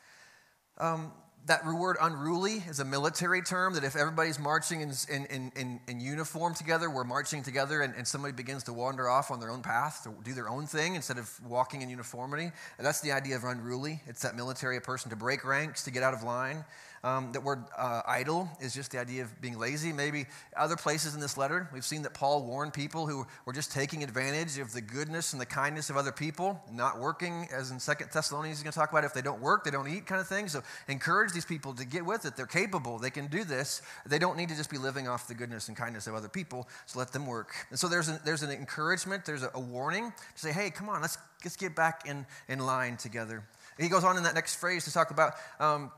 um, 0.77 1.12
that 1.46 1.65
word 1.65 1.96
unruly 2.01 2.63
is 2.67 2.79
a 2.82 2.86
military 2.86 3.41
term 3.41 3.74
that 3.75 3.86
if 3.86 3.96
everybody's 3.96 4.38
marching 4.38 4.82
in, 4.82 4.91
in, 5.10 5.51
in, 5.56 5.79
in 5.88 6.00
uniform 6.01 6.53
together, 6.53 6.89
we're 6.89 7.06
marching 7.06 7.41
together, 7.41 7.82
and, 7.82 7.96
and, 7.96 8.06
somebody 8.06 8.34
begins 8.34 8.63
to 8.63 8.74
wander 8.74 9.08
off 9.08 9.32
on 9.32 9.39
their 9.39 9.50
own 9.50 9.62
path 9.62 10.03
to 10.03 10.13
do 10.25 10.34
their 10.34 10.50
own 10.50 10.67
thing 10.67 10.96
instead 10.96 11.17
of 11.17 11.32
walking 11.46 11.82
in 11.82 11.89
uniformity. 11.89 12.51
And 12.77 12.86
that's 12.86 13.00
the 13.00 13.13
idea 13.13 13.38
of 13.38 13.46
unruly. 13.46 14.01
It's 14.08 14.24
that 14.24 14.36
military 14.36 14.82
person 14.82 15.10
to 15.10 15.15
break 15.15 15.46
ranks, 15.46 15.84
to 15.86 15.91
get 15.91 16.03
out 16.03 16.13
of 16.13 16.24
line. 16.24 16.65
Um, 17.04 17.32
that 17.34 17.44
word 17.44 17.66
uh, 17.77 18.01
idle 18.08 18.50
is 18.60 18.74
just 18.74 18.92
the 18.92 19.00
idea 19.00 19.24
of 19.24 19.42
being 19.42 19.58
lazy. 19.58 19.94
Maybe 19.94 20.25
other 20.56 20.75
places 20.75 21.13
in 21.13 21.22
this 21.22 21.38
letter, 21.38 21.70
we've 21.74 21.86
seen 21.86 22.01
that 22.04 22.13
Paul 22.13 22.44
warned 22.44 22.74
people 22.74 23.08
who 23.08 23.25
were 23.46 23.54
just 23.54 23.72
taking 23.72 24.04
advantage 24.04 24.58
of 24.58 24.74
the 24.74 24.82
goodness 24.82 25.34
and 25.34 25.42
the 25.42 25.46
kindness 25.46 25.89
of 25.89 25.98
other 25.98 26.12
people, 26.12 26.62
not 26.72 27.00
working, 27.00 27.48
as 27.54 27.72
in 27.72 27.80
Second 27.80 28.10
Thessalonians, 28.12 28.58
he's 28.58 28.63
going 28.63 28.74
to 28.74 28.80
talk 28.80 28.92
about 28.92 29.04
if 29.04 29.13
they 29.13 29.22
don't 29.22 29.42
work, 29.42 29.63
they 29.63 29.72
don't 29.72 29.88
eat 29.88 30.06
kind 30.06 30.20
of 30.20 30.27
thing. 30.27 30.48
So 30.48 30.63
encourage 30.88 31.34
these 31.34 31.46
people 31.46 31.74
to 31.74 31.86
get 31.86 32.06
with 32.06 32.25
it. 32.25 32.36
They're 32.36 32.46
capable, 32.46 32.98
they 32.98 33.12
can 33.12 33.27
do 33.27 33.44
this. 33.44 33.82
They 34.06 34.20
don't 34.20 34.38
need 34.38 34.50
to 34.50 34.56
just 34.56 34.70
be 34.70 34.77
living 34.77 35.08
off 35.08 35.27
the 35.27 35.36
goodness 35.36 35.68
and 35.68 35.77
kindness 35.77 36.08
of 36.08 36.16
other 36.16 36.30
people, 36.30 36.68
so 36.86 37.00
let 37.00 37.12
them 37.12 37.25
work. 37.25 37.54
And 37.70 37.80
so 37.80 37.88
there's, 37.88 38.08
there's 38.20 38.44
an 38.44 38.51
encouragement, 38.51 39.25
there's 39.25 39.44
a, 39.44 39.51
a 39.54 39.60
warning 39.60 40.12
to 40.12 40.39
say, 40.39 40.51
hey, 40.51 40.70
come 40.70 40.89
on, 40.89 41.01
let's, 41.01 41.18
let's 41.44 41.56
get 41.56 41.75
back 41.75 42.08
in, 42.08 42.25
in 42.48 42.60
line 42.60 42.98
together. 42.98 43.44
He 43.80 43.89
goes 43.89 44.04
on 44.04 44.18
in 44.18 44.24
that 44.24 44.34
next 44.34 44.56
phrase 44.56 44.86
to 44.86 44.94
talk 44.94 45.12
about 45.12 45.34
um, 45.60 45.92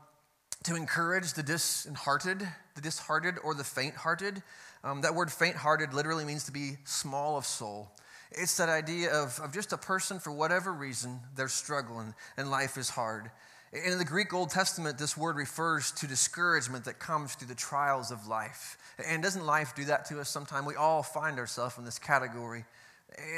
to 0.64 0.76
encourage 0.76 1.32
the 1.32 1.42
disheartened, 1.42 2.46
the 2.74 2.80
disheartened 2.80 3.38
or 3.42 3.54
the 3.54 3.64
faint 3.64 3.94
hearted. 3.94 4.42
Um, 4.84 5.00
that 5.02 5.14
word 5.14 5.30
faint 5.32 5.56
hearted 5.56 5.94
literally 5.94 6.24
means 6.24 6.44
to 6.44 6.52
be 6.52 6.76
small 6.84 7.36
of 7.36 7.46
soul. 7.46 7.90
It's 8.32 8.56
that 8.58 8.68
idea 8.68 9.12
of, 9.12 9.38
of 9.42 9.52
just 9.52 9.72
a 9.72 9.78
person, 9.78 10.20
for 10.20 10.30
whatever 10.30 10.72
reason, 10.72 11.20
they're 11.34 11.48
struggling 11.48 12.14
and 12.36 12.50
life 12.50 12.76
is 12.76 12.90
hard. 12.90 13.30
In 13.72 13.98
the 13.98 14.04
Greek 14.04 14.34
Old 14.34 14.50
Testament, 14.50 14.98
this 14.98 15.16
word 15.16 15.36
refers 15.36 15.92
to 15.92 16.06
discouragement 16.06 16.84
that 16.84 16.98
comes 16.98 17.34
through 17.34 17.48
the 17.48 17.54
trials 17.54 18.10
of 18.10 18.26
life. 18.26 18.76
And 19.04 19.22
doesn't 19.22 19.46
life 19.46 19.74
do 19.76 19.84
that 19.86 20.06
to 20.06 20.20
us 20.20 20.28
sometimes? 20.28 20.66
We 20.66 20.74
all 20.74 21.02
find 21.02 21.38
ourselves 21.38 21.78
in 21.78 21.84
this 21.84 21.98
category. 21.98 22.64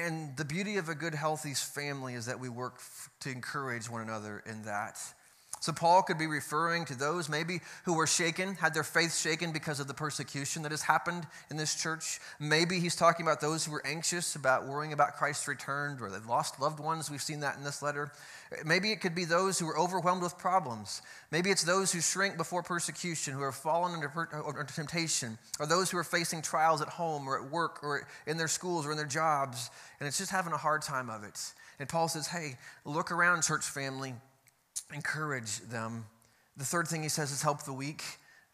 And 0.04 0.36
the 0.36 0.44
beauty 0.44 0.76
of 0.76 0.88
a 0.88 0.94
good, 0.94 1.14
healthy 1.14 1.54
family 1.54 2.14
is 2.14 2.26
that 2.26 2.40
we 2.40 2.48
work 2.48 2.80
to 3.20 3.30
encourage 3.30 3.90
one 3.90 4.02
another 4.02 4.42
in 4.46 4.62
that. 4.64 4.98
So, 5.62 5.72
Paul 5.72 6.02
could 6.02 6.18
be 6.18 6.26
referring 6.26 6.86
to 6.86 6.96
those 6.96 7.28
maybe 7.28 7.60
who 7.84 7.94
were 7.94 8.08
shaken, 8.08 8.56
had 8.56 8.74
their 8.74 8.82
faith 8.82 9.16
shaken 9.16 9.52
because 9.52 9.78
of 9.78 9.86
the 9.86 9.94
persecution 9.94 10.62
that 10.62 10.72
has 10.72 10.82
happened 10.82 11.24
in 11.50 11.56
this 11.56 11.80
church. 11.80 12.18
Maybe 12.40 12.80
he's 12.80 12.96
talking 12.96 13.24
about 13.24 13.40
those 13.40 13.64
who 13.64 13.70
were 13.70 13.86
anxious 13.86 14.34
about 14.34 14.66
worrying 14.66 14.92
about 14.92 15.14
Christ's 15.14 15.46
return 15.46 15.98
or 16.00 16.10
they've 16.10 16.26
lost 16.26 16.60
loved 16.60 16.80
ones. 16.80 17.12
We've 17.12 17.22
seen 17.22 17.38
that 17.40 17.58
in 17.58 17.62
this 17.62 17.80
letter. 17.80 18.10
Maybe 18.66 18.90
it 18.90 19.00
could 19.00 19.14
be 19.14 19.24
those 19.24 19.56
who 19.56 19.68
are 19.68 19.78
overwhelmed 19.78 20.24
with 20.24 20.36
problems. 20.36 21.00
Maybe 21.30 21.52
it's 21.52 21.62
those 21.62 21.92
who 21.92 22.00
shrink 22.00 22.36
before 22.36 22.64
persecution, 22.64 23.32
who 23.32 23.44
have 23.44 23.54
fallen 23.54 23.94
under, 23.94 24.10
uh, 24.34 24.44
under 24.44 24.64
temptation, 24.64 25.38
or 25.60 25.66
those 25.66 25.92
who 25.92 25.96
are 25.96 26.02
facing 26.02 26.42
trials 26.42 26.82
at 26.82 26.88
home 26.88 27.28
or 27.28 27.40
at 27.40 27.52
work 27.52 27.84
or 27.84 28.08
in 28.26 28.36
their 28.36 28.48
schools 28.48 28.84
or 28.84 28.90
in 28.90 28.96
their 28.96 29.06
jobs, 29.06 29.70
and 30.00 30.08
it's 30.08 30.18
just 30.18 30.32
having 30.32 30.52
a 30.52 30.58
hard 30.58 30.82
time 30.82 31.08
of 31.08 31.22
it. 31.22 31.38
And 31.78 31.88
Paul 31.88 32.08
says, 32.08 32.26
hey, 32.26 32.56
look 32.84 33.12
around, 33.12 33.42
church 33.42 33.64
family 33.64 34.14
encourage 34.92 35.60
them. 35.60 36.06
The 36.56 36.64
third 36.64 36.88
thing 36.88 37.02
he 37.02 37.08
says 37.08 37.32
is 37.32 37.42
help 37.42 37.64
the 37.64 37.72
weak. 37.72 38.02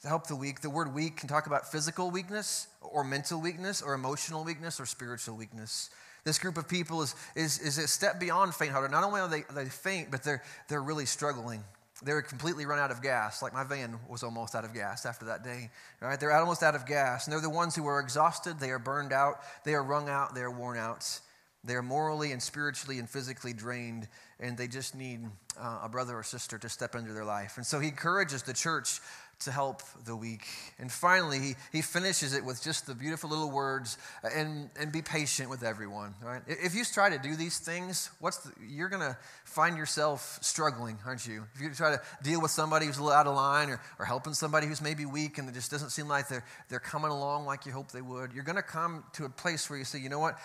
To 0.03 0.09
help 0.09 0.29
the 0.29 0.37
weak. 0.37 0.61
The 0.61 0.71
word 0.71 0.95
weak 0.95 1.17
can 1.17 1.29
talk 1.29 1.47
about 1.47 1.71
physical 1.71 2.11
weakness 2.11 2.69
or 2.81 3.03
mental 3.03 3.41
weakness 3.41 3.83
or 3.83 3.95
emotional 3.95 4.45
weakness 4.45 4.79
or 4.79 4.87
spiritual 4.87 5.37
weakness. 5.37 5.91
This 6.25 6.39
group 6.39 6.57
of 6.57 6.69
people 6.69 7.03
is, 7.03 7.15
is, 7.35 7.59
is 7.59 7.79
a 7.79 7.89
step 7.89 8.21
beyond 8.21 8.55
faint 8.55 8.73
hearted. 8.73 8.91
Not 8.91 9.03
only 9.03 9.21
are 9.21 9.29
they, 9.29 9.45
they 9.55 9.65
faint, 9.65 10.11
but 10.11 10.23
they're, 10.23 10.43
they're 10.69 10.83
really 10.83 11.07
struggling. 11.07 11.65
They're 12.03 12.23
completely 12.23 12.65
run 12.65 12.79
out 12.79 12.93
of 12.93 13.03
gas, 13.03 13.43
like 13.43 13.53
my 13.53 13.65
van 13.65 13.99
was 14.09 14.23
almost 14.23 14.55
out 14.55 14.65
of 14.65 14.73
gas 14.73 15.05
after 15.05 15.25
that 15.27 15.43
day. 15.43 15.71
Right? 16.01 16.21
they're 16.21 16.33
almost 16.33 16.63
out 16.63 16.77
of 16.77 16.87
gas, 16.87 17.27
and 17.27 17.33
they're 17.33 17.41
the 17.41 17.51
ones 17.51 17.75
who 17.75 17.87
are 17.87 17.99
exhausted, 17.99 18.61
they 18.61 18.71
are 18.71 18.79
burned 18.79 19.13
out, 19.13 19.41
they 19.65 19.75
are 19.75 19.83
wrung 19.83 20.09
out, 20.09 20.35
they 20.35 20.43
are 20.43 20.51
worn 20.51 20.79
out. 20.79 21.19
They 21.65 21.75
are 21.75 21.83
morally 21.83 22.33
and 22.33 22.43
spiritually 22.43 22.99
and 22.99 23.09
physically 23.11 23.53
drained, 23.53 24.09
and 24.39 24.57
they 24.57 24.69
just 24.69 24.95
need 24.95 25.21
uh, 25.61 25.81
a 25.83 25.89
brother 25.89 26.17
or 26.17 26.23
sister 26.23 26.57
to 26.59 26.69
step 26.69 26.95
into 26.95 27.13
their 27.13 27.25
life. 27.25 27.57
And 27.57 27.67
so 27.67 27.81
he 27.81 27.89
encourages 27.89 28.43
the 28.43 28.55
church 28.55 29.01
to 29.41 29.53
help 29.53 29.83
the 30.05 30.17
weak. 30.17 30.47
And 30.79 30.91
finally, 30.91 31.39
he, 31.39 31.55
he 31.71 31.83
finishes 31.83 32.35
it 32.35 32.45
with 32.45 32.63
just 32.63 32.87
the 32.87 32.95
beautiful 32.95 33.31
little 33.31 33.51
words 33.51 33.97
uh, 34.25 34.29
and, 34.35 34.69
and 34.79 34.91
be 34.91 35.01
patient 35.01 35.49
with 35.49 35.63
everyone. 35.63 36.15
Right? 36.21 36.43
If 36.49 36.75
you 36.75 36.85
try 36.85 37.11
to 37.11 37.19
do 37.19 37.37
these 37.37 37.59
things, 37.59 38.11
what's 38.19 38.39
the, 38.39 38.53
you're 38.69 38.89
going 38.89 39.03
to 39.03 39.17
find 39.45 39.77
yourself 39.77 40.39
struggling, 40.43 40.99
aren't 41.07 41.27
you? 41.27 41.45
If 41.55 41.61
you 41.61 41.73
try 41.73 41.93
to 41.93 42.01
deal 42.23 42.41
with 42.43 42.51
somebody 42.51 42.87
who's 42.87 42.99
a 42.99 43.03
little 43.03 43.17
out 43.17 43.29
of 43.29 43.37
line 43.37 43.71
or, 43.71 43.81
or 44.01 44.05
helping 44.05 44.35
somebody 44.35 44.67
who's 44.67 44.83
maybe 44.83 45.07
weak 45.07 45.39
and 45.39 45.49
it 45.49 45.55
just 45.55 45.71
doesn't 45.71 45.91
seem 45.91 46.09
like 46.09 46.29
they're, 46.29 46.45
they're 46.69 46.81
coming 46.81 47.11
along 47.11 47.47
like 47.47 47.65
you 47.65 47.71
hope 47.71 47.93
they 47.93 48.03
would, 48.03 48.33
you're 48.33 48.45
going 48.45 48.57
to 48.57 48.63
come 48.63 49.05
to 49.13 49.25
a 49.25 49.29
place 49.29 49.71
where 49.71 49.79
you 49.79 49.85
say, 49.85 50.01
you 50.01 50.09
know 50.09 50.19
what? 50.19 50.37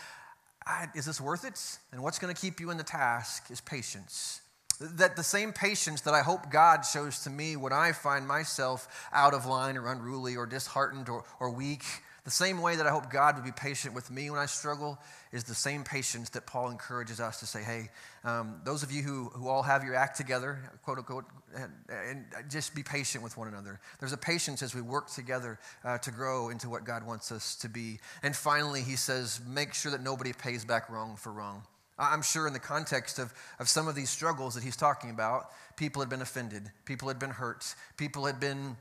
Is 0.95 1.05
this 1.05 1.19
worth 1.19 1.45
it? 1.45 1.59
And 1.91 2.03
what's 2.03 2.19
going 2.19 2.33
to 2.33 2.39
keep 2.39 2.59
you 2.59 2.71
in 2.71 2.77
the 2.77 2.83
task 2.83 3.49
is 3.49 3.61
patience. 3.61 4.41
That 4.79 5.15
the 5.15 5.23
same 5.23 5.53
patience 5.53 6.01
that 6.01 6.13
I 6.13 6.21
hope 6.21 6.49
God 6.49 6.81
shows 6.81 7.23
to 7.23 7.29
me 7.29 7.55
when 7.55 7.71
I 7.71 7.91
find 7.91 8.27
myself 8.27 9.07
out 9.13 9.33
of 9.33 9.45
line 9.45 9.77
or 9.77 9.91
unruly 9.91 10.35
or 10.35 10.45
disheartened 10.45 11.09
or, 11.09 11.23
or 11.39 11.51
weak, 11.51 11.83
the 12.23 12.31
same 12.31 12.61
way 12.61 12.77
that 12.77 12.87
I 12.87 12.89
hope 12.89 13.11
God 13.11 13.35
would 13.35 13.43
be 13.43 13.51
patient 13.51 13.93
with 13.93 14.09
me 14.09 14.29
when 14.29 14.39
I 14.39 14.45
struggle 14.45 14.97
is 15.33 15.43
the 15.43 15.53
same 15.53 15.83
patience 15.83 16.29
that 16.29 16.45
Paul 16.45 16.69
encourages 16.69 17.19
us 17.19 17.39
to 17.41 17.45
say, 17.45 17.61
hey, 17.61 17.89
um, 18.23 18.61
those 18.63 18.81
of 18.81 18.93
you 18.93 19.01
who, 19.01 19.25
who 19.33 19.49
all 19.49 19.61
have 19.61 19.83
your 19.83 19.95
act 19.95 20.15
together, 20.15 20.59
quote 20.83 20.99
unquote, 20.99 21.25
and, 21.53 21.71
and 21.89 22.25
just 22.49 22.73
be 22.73 22.81
patient 22.81 23.23
with 23.23 23.35
one 23.35 23.49
another. 23.49 23.79
There's 23.99 24.13
a 24.13 24.17
patience 24.17 24.61
as 24.61 24.73
we 24.73 24.81
work 24.81 25.09
together 25.09 25.59
uh, 25.83 25.97
to 25.97 26.11
grow 26.11 26.49
into 26.49 26.69
what 26.69 26.85
God 26.85 27.05
wants 27.05 27.29
us 27.29 27.55
to 27.57 27.67
be. 27.67 27.99
And 28.21 28.33
finally, 28.33 28.81
he 28.81 28.95
says, 28.95 29.41
make 29.45 29.73
sure 29.73 29.91
that 29.91 30.01
nobody 30.01 30.31
pays 30.31 30.63
back 30.63 30.89
wrong 30.89 31.17
for 31.17 31.33
wrong. 31.33 31.63
I'm 31.99 32.21
sure 32.21 32.47
in 32.47 32.53
the 32.53 32.59
context 32.59 33.19
of, 33.19 33.33
of 33.59 33.67
some 33.67 33.87
of 33.87 33.95
these 33.95 34.09
struggles 34.09 34.55
that 34.55 34.63
he's 34.63 34.77
talking 34.77 35.09
about, 35.09 35.51
people 35.75 36.01
had 36.01 36.09
been 36.09 36.21
offended, 36.21 36.71
people 36.85 37.07
had 37.07 37.19
been 37.19 37.29
hurt, 37.29 37.75
people 37.97 38.25
had 38.25 38.39
been 38.39 38.77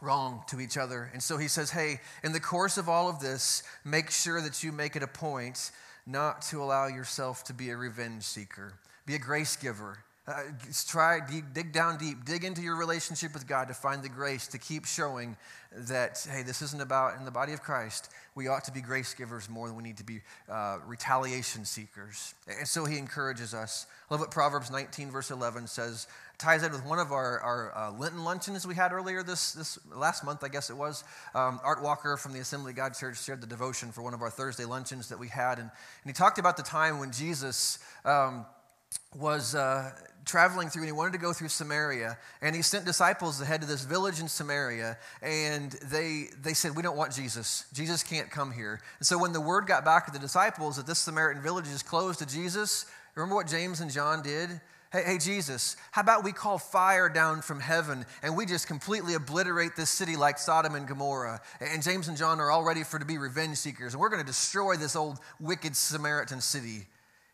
wrong 0.00 0.42
to 0.48 0.60
each 0.60 0.76
other. 0.76 1.10
And 1.12 1.22
so 1.22 1.36
he 1.36 1.48
says, 1.48 1.70
hey, 1.70 2.00
in 2.22 2.32
the 2.32 2.40
course 2.40 2.78
of 2.78 2.88
all 2.88 3.08
of 3.08 3.20
this, 3.20 3.62
make 3.84 4.10
sure 4.10 4.40
that 4.40 4.62
you 4.62 4.72
make 4.72 4.96
it 4.96 5.02
a 5.02 5.08
point 5.08 5.70
not 6.06 6.42
to 6.42 6.62
allow 6.62 6.86
yourself 6.86 7.44
to 7.44 7.52
be 7.52 7.70
a 7.70 7.76
revenge 7.76 8.22
seeker, 8.22 8.74
be 9.06 9.14
a 9.14 9.18
grace 9.18 9.56
giver. 9.56 9.98
Uh, 10.28 10.42
try 10.86 11.20
dig 11.54 11.72
down 11.72 11.96
deep 11.96 12.22
dig 12.26 12.44
into 12.44 12.60
your 12.60 12.76
relationship 12.76 13.32
with 13.32 13.46
god 13.46 13.66
to 13.66 13.72
find 13.72 14.02
the 14.02 14.08
grace 14.10 14.46
to 14.46 14.58
keep 14.58 14.84
showing 14.84 15.34
that 15.72 16.26
hey 16.30 16.42
this 16.42 16.60
isn't 16.60 16.82
about 16.82 17.18
in 17.18 17.24
the 17.24 17.30
body 17.30 17.54
of 17.54 17.62
christ 17.62 18.10
we 18.34 18.46
ought 18.46 18.62
to 18.62 18.70
be 18.70 18.82
grace 18.82 19.14
givers 19.14 19.48
more 19.48 19.68
than 19.68 19.76
we 19.76 19.82
need 19.82 19.96
to 19.96 20.04
be 20.04 20.20
uh, 20.50 20.76
retaliation 20.86 21.64
seekers 21.64 22.34
and 22.46 22.68
so 22.68 22.84
he 22.84 22.98
encourages 22.98 23.54
us 23.54 23.86
i 24.10 24.14
love 24.14 24.20
what 24.20 24.30
proverbs 24.30 24.70
19 24.70 25.10
verse 25.10 25.30
11 25.30 25.66
says 25.66 26.06
ties 26.36 26.62
in 26.62 26.70
with 26.70 26.84
one 26.84 27.00
of 27.00 27.10
our, 27.10 27.40
our 27.40 27.76
uh, 27.76 27.90
Lenten 27.90 28.22
luncheons 28.22 28.64
we 28.64 28.76
had 28.76 28.92
earlier 28.92 29.24
this, 29.24 29.52
this 29.52 29.76
last 29.92 30.24
month, 30.24 30.44
I 30.44 30.48
guess 30.48 30.70
it 30.70 30.76
was. 30.76 31.02
Um, 31.34 31.58
Art 31.64 31.82
Walker 31.82 32.16
from 32.16 32.32
the 32.32 32.38
Assembly 32.38 32.70
of 32.70 32.76
God 32.76 32.94
Church 32.94 33.20
shared 33.20 33.40
the 33.40 33.46
devotion 33.46 33.90
for 33.90 34.02
one 34.02 34.14
of 34.14 34.22
our 34.22 34.30
Thursday 34.30 34.64
luncheons 34.64 35.08
that 35.08 35.18
we 35.18 35.26
had. 35.26 35.58
And, 35.58 35.68
and 35.68 36.06
he 36.06 36.12
talked 36.12 36.38
about 36.38 36.56
the 36.56 36.62
time 36.62 37.00
when 37.00 37.10
Jesus 37.10 37.80
um, 38.04 38.46
was 39.16 39.54
uh, 39.54 39.90
traveling 40.28 40.68
through 40.68 40.82
and 40.82 40.88
he 40.88 40.92
wanted 40.92 41.14
to 41.14 41.18
go 41.18 41.32
through 41.32 41.48
Samaria. 41.48 42.18
And 42.40 42.54
he 42.54 42.62
sent 42.62 42.84
disciples 42.84 43.40
ahead 43.40 43.62
to 43.62 43.66
this 43.66 43.84
village 43.84 44.20
in 44.20 44.28
Samaria. 44.28 44.98
And 45.22 45.72
they, 45.90 46.26
they 46.40 46.54
said, 46.54 46.76
We 46.76 46.82
don't 46.82 46.96
want 46.96 47.12
Jesus. 47.12 47.64
Jesus 47.72 48.02
can't 48.04 48.30
come 48.30 48.52
here. 48.52 48.80
And 48.98 49.06
so 49.06 49.18
when 49.18 49.32
the 49.32 49.40
word 49.40 49.66
got 49.66 49.84
back 49.84 50.06
to 50.06 50.12
the 50.12 50.18
disciples 50.18 50.76
that 50.76 50.86
this 50.86 51.00
Samaritan 51.00 51.42
village 51.42 51.66
is 51.66 51.82
closed 51.82 52.20
to 52.20 52.26
Jesus, 52.26 52.86
remember 53.14 53.34
what 53.34 53.48
James 53.48 53.80
and 53.80 53.90
John 53.90 54.22
did? 54.22 54.60
Hey, 54.90 55.02
hey, 55.04 55.18
Jesus, 55.18 55.76
how 55.90 56.00
about 56.00 56.24
we 56.24 56.32
call 56.32 56.56
fire 56.56 57.10
down 57.10 57.42
from 57.42 57.60
heaven 57.60 58.06
and 58.22 58.34
we 58.34 58.46
just 58.46 58.66
completely 58.66 59.12
obliterate 59.12 59.76
this 59.76 59.90
city 59.90 60.16
like 60.16 60.38
Sodom 60.38 60.74
and 60.74 60.88
Gomorrah? 60.88 61.42
And 61.60 61.82
James 61.82 62.08
and 62.08 62.16
John 62.16 62.40
are 62.40 62.50
all 62.50 62.64
ready 62.64 62.84
for 62.84 62.98
to 62.98 63.04
be 63.04 63.18
revenge 63.18 63.58
seekers, 63.58 63.92
and 63.92 64.00
we're 64.00 64.08
going 64.08 64.22
to 64.22 64.26
destroy 64.26 64.76
this 64.76 64.96
old 64.96 65.18
wicked 65.40 65.76
Samaritan 65.76 66.40
city. 66.40 66.86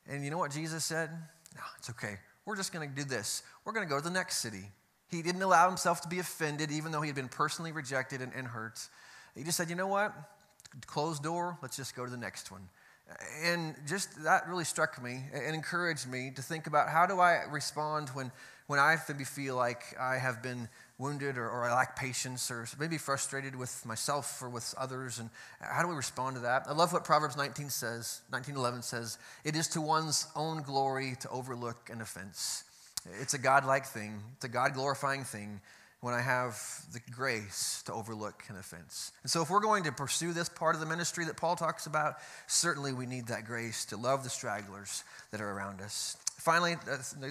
And 0.09 0.25
you 0.25 0.33
know 0.33 0.39
what 0.39 0.51
Jesus 0.51 0.85
said? 0.85 1.11
No, 1.55 1.63
it's 1.79 1.91
okay. 1.91 2.17
We're 2.47 2.57
just 2.57 2.73
going 2.73 2.89
to 2.89 2.95
do 2.95 3.05
this. 3.05 3.43
We're 3.65 3.73
going 3.73 3.87
to 3.87 3.91
go 3.91 3.99
to 3.99 4.05
the 4.05 4.11
next 4.11 4.37
city. 4.37 4.71
He 5.09 5.23
didn't 5.23 5.43
allow 5.43 5.69
himself 5.69 6.01
to 6.03 6.09
be 6.09 6.19
offended, 6.19 6.71
even 6.71 6.93
though 6.93 7.01
he 7.01 7.09
had 7.09 7.17
been 7.17 7.29
personally 7.29 7.73
rejected 7.73 8.21
and, 8.21 8.33
and 8.35 8.47
hurt. 8.47 8.81
He 9.35 9.45
just 9.45 9.57
said, 9.57 9.71
you 9.71 9.77
know 9.77 9.87
what? 9.87 10.13
Closed 10.87 11.23
door, 11.23 11.57
let's 11.63 11.77
just 11.77 11.95
go 11.95 12.05
to 12.05 12.11
the 12.11 12.17
next 12.17 12.51
one. 12.51 12.69
And 13.43 13.75
just 13.87 14.25
that 14.25 14.49
really 14.49 14.65
struck 14.65 15.03
me 15.03 15.25
and 15.33 15.55
encouraged 15.55 16.09
me 16.09 16.31
to 16.35 16.43
think 16.43 16.67
about 16.67 16.89
how 16.89 17.07
do 17.07 17.21
I 17.21 17.43
respond 17.51 18.09
when, 18.11 18.33
when 18.67 18.79
I 18.79 18.97
maybe 19.09 19.25
feel 19.25 19.57
like 19.57 19.83
I 20.01 20.17
have 20.17 20.43
been 20.43 20.69
wounded 20.99 21.37
or, 21.37 21.49
or 21.49 21.65
I 21.65 21.75
lack 21.75 21.97
patience 21.97 22.51
or 22.51 22.67
maybe 22.79 22.97
frustrated 22.97 23.57
with 23.57 23.85
myself 23.85 24.41
or 24.41 24.49
with 24.49 24.75
others. 24.79 25.19
And 25.19 25.29
how 25.61 25.83
do 25.83 25.89
we 25.89 25.95
respond 25.95 26.37
to 26.37 26.43
that? 26.43 26.65
I 26.67 26.73
love 26.73 26.93
what 26.93 27.05
Proverbs 27.05 27.37
19 27.37 27.69
says, 27.69 28.23
1911 28.31 28.83
says, 28.83 29.19
it 29.45 29.55
is 29.55 29.69
to 29.69 29.81
one's 29.81 30.27
own 30.35 30.63
glory 30.63 31.17
to 31.21 31.29
overlook 31.29 31.91
an 31.93 32.01
offense. 32.01 32.65
It's 33.21 33.35
a 33.35 33.39
God-like 33.39 33.85
thing. 33.85 34.23
It's 34.37 34.45
a 34.47 34.49
God-glorifying 34.49 35.25
thing 35.25 35.61
when 36.05 36.13
I 36.13 36.21
have 36.21 36.61
the 36.93 37.01
grace 37.13 37.83
to 37.87 37.93
overlook 37.95 38.43
an 38.51 38.57
offense. 38.57 39.11
And 39.23 39.31
so, 39.31 39.41
if 39.41 39.49
we're 39.49 39.61
going 39.61 39.85
to 39.85 39.93
pursue 39.93 40.35
this 40.35 40.51
part 40.51 40.75
of 40.75 40.83
the 40.83 40.87
ministry 40.87 41.25
that 41.25 41.39
Paul 41.39 41.57
talks 41.57 41.87
about, 41.87 42.17
certainly 42.47 42.93
we 42.93 43.07
need 43.07 43.29
that 43.29 43.47
grace 43.47 43.87
to 43.87 43.97
love 43.97 44.23
the 44.23 44.29
stragglers 44.29 45.03
that 45.31 45.41
are 45.41 45.51
around 45.51 45.81
us. 45.81 46.19
Finally, 46.37 46.77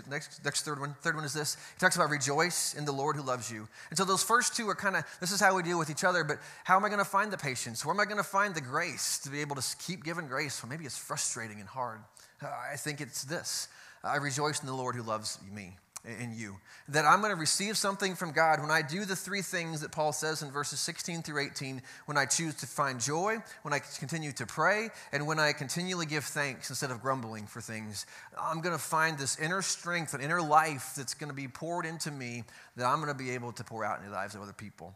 next, 0.10 0.44
next 0.44 0.66
third 0.66 0.80
one. 0.80 0.96
Third 1.02 1.14
one 1.14 1.24
is 1.24 1.34
this. 1.34 1.56
He 1.76 1.80
talks 1.80 1.96
about 1.96 2.10
rejoice 2.10 2.74
in 2.74 2.84
the 2.84 2.92
Lord 2.92 3.16
who 3.16 3.22
loves 3.22 3.52
you. 3.52 3.68
And 3.92 3.98
so 3.98 4.06
those 4.06 4.24
first 4.24 4.56
two 4.56 4.68
are 4.68 4.76
kind 4.76 4.96
of 4.96 5.04
this 5.20 5.32
is 5.32 5.40
how 5.40 5.56
we 5.56 5.62
deal 5.62 5.78
with 5.78 5.92
each 5.92 6.04
other. 6.04 6.24
But 6.24 6.40
how 6.64 6.76
am 6.76 6.84
I 6.84 6.88
going 6.88 6.98
to 6.98 7.06
find 7.06 7.32
the 7.32 7.38
patience? 7.38 7.86
Where 7.86 7.94
am 7.94 8.00
I 8.00 8.06
going 8.06 8.18
to 8.18 8.24
find 8.24 8.56
the 8.56 8.62
grace 8.62 9.20
to 9.20 9.30
be 9.30 9.42
able 9.42 9.56
to 9.56 9.78
keep 9.86 10.04
giving 10.04 10.26
grace? 10.26 10.64
Well, 10.64 10.72
maybe 10.72 10.86
it's 10.86 10.98
frustrating 10.98 11.60
and 11.60 11.70
hard. 11.70 12.00
I 12.42 12.76
think 12.78 13.02
it's 13.02 13.24
this. 13.24 13.68
I 14.04 14.16
rejoice 14.16 14.62
in 14.62 14.66
the 14.66 14.74
Lord 14.74 14.96
who 14.96 15.04
loves 15.04 15.38
me 15.54 15.78
in 16.06 16.34
you. 16.36 16.58
That 16.90 17.06
I'm 17.06 17.22
going 17.22 17.34
to 17.34 17.40
receive 17.40 17.78
something 17.78 18.16
from 18.16 18.32
God 18.32 18.62
when 18.62 18.72
I 18.72 18.82
do 18.82 19.06
the 19.06 19.16
three 19.16 19.42
things 19.42 19.82
that 19.82 19.92
Paul 19.92 20.12
says 20.12 20.42
in 20.42 20.52
verses 20.52 20.80
16 20.82 21.22
through 21.22 21.42
18 21.46 21.82
when 22.06 22.18
I 22.18 22.26
choose 22.26 22.56
to 22.56 22.68
find 22.68 23.00
joy, 23.00 23.38
when 23.62 23.74
I 23.74 23.80
continue 23.80 24.34
to 24.34 24.46
pray, 24.46 24.90
and 25.12 25.26
when 25.26 25.40
I 25.40 25.54
continually 25.54 26.06
give 26.06 26.26
thanks 26.26 26.70
instead 26.70 26.92
of 26.92 27.02
grumbling 27.02 27.48
for 27.48 27.62
things. 27.62 28.06
I'm 28.40 28.62
going 28.62 28.76
to 28.76 28.82
find 28.82 29.18
this 29.18 29.40
inner 29.40 29.62
strength, 29.62 30.14
an 30.14 30.22
inner 30.22 30.42
life 30.42 30.94
that's 30.98 31.14
going 31.14 31.30
to 31.30 31.36
be 31.36 31.48
poured 31.48 31.86
into 31.86 32.12
me 32.12 32.44
that 32.76 32.86
I'm 32.86 33.02
going 33.02 33.16
to 33.16 33.18
be 33.18 33.32
able 33.32 33.54
to 33.54 33.64
pour 33.64 33.86
out 33.86 34.00
in 34.00 34.06
the 34.06 34.12
lives 34.12 34.36
of 34.36 34.42
other 34.42 34.54
people. 34.54 34.94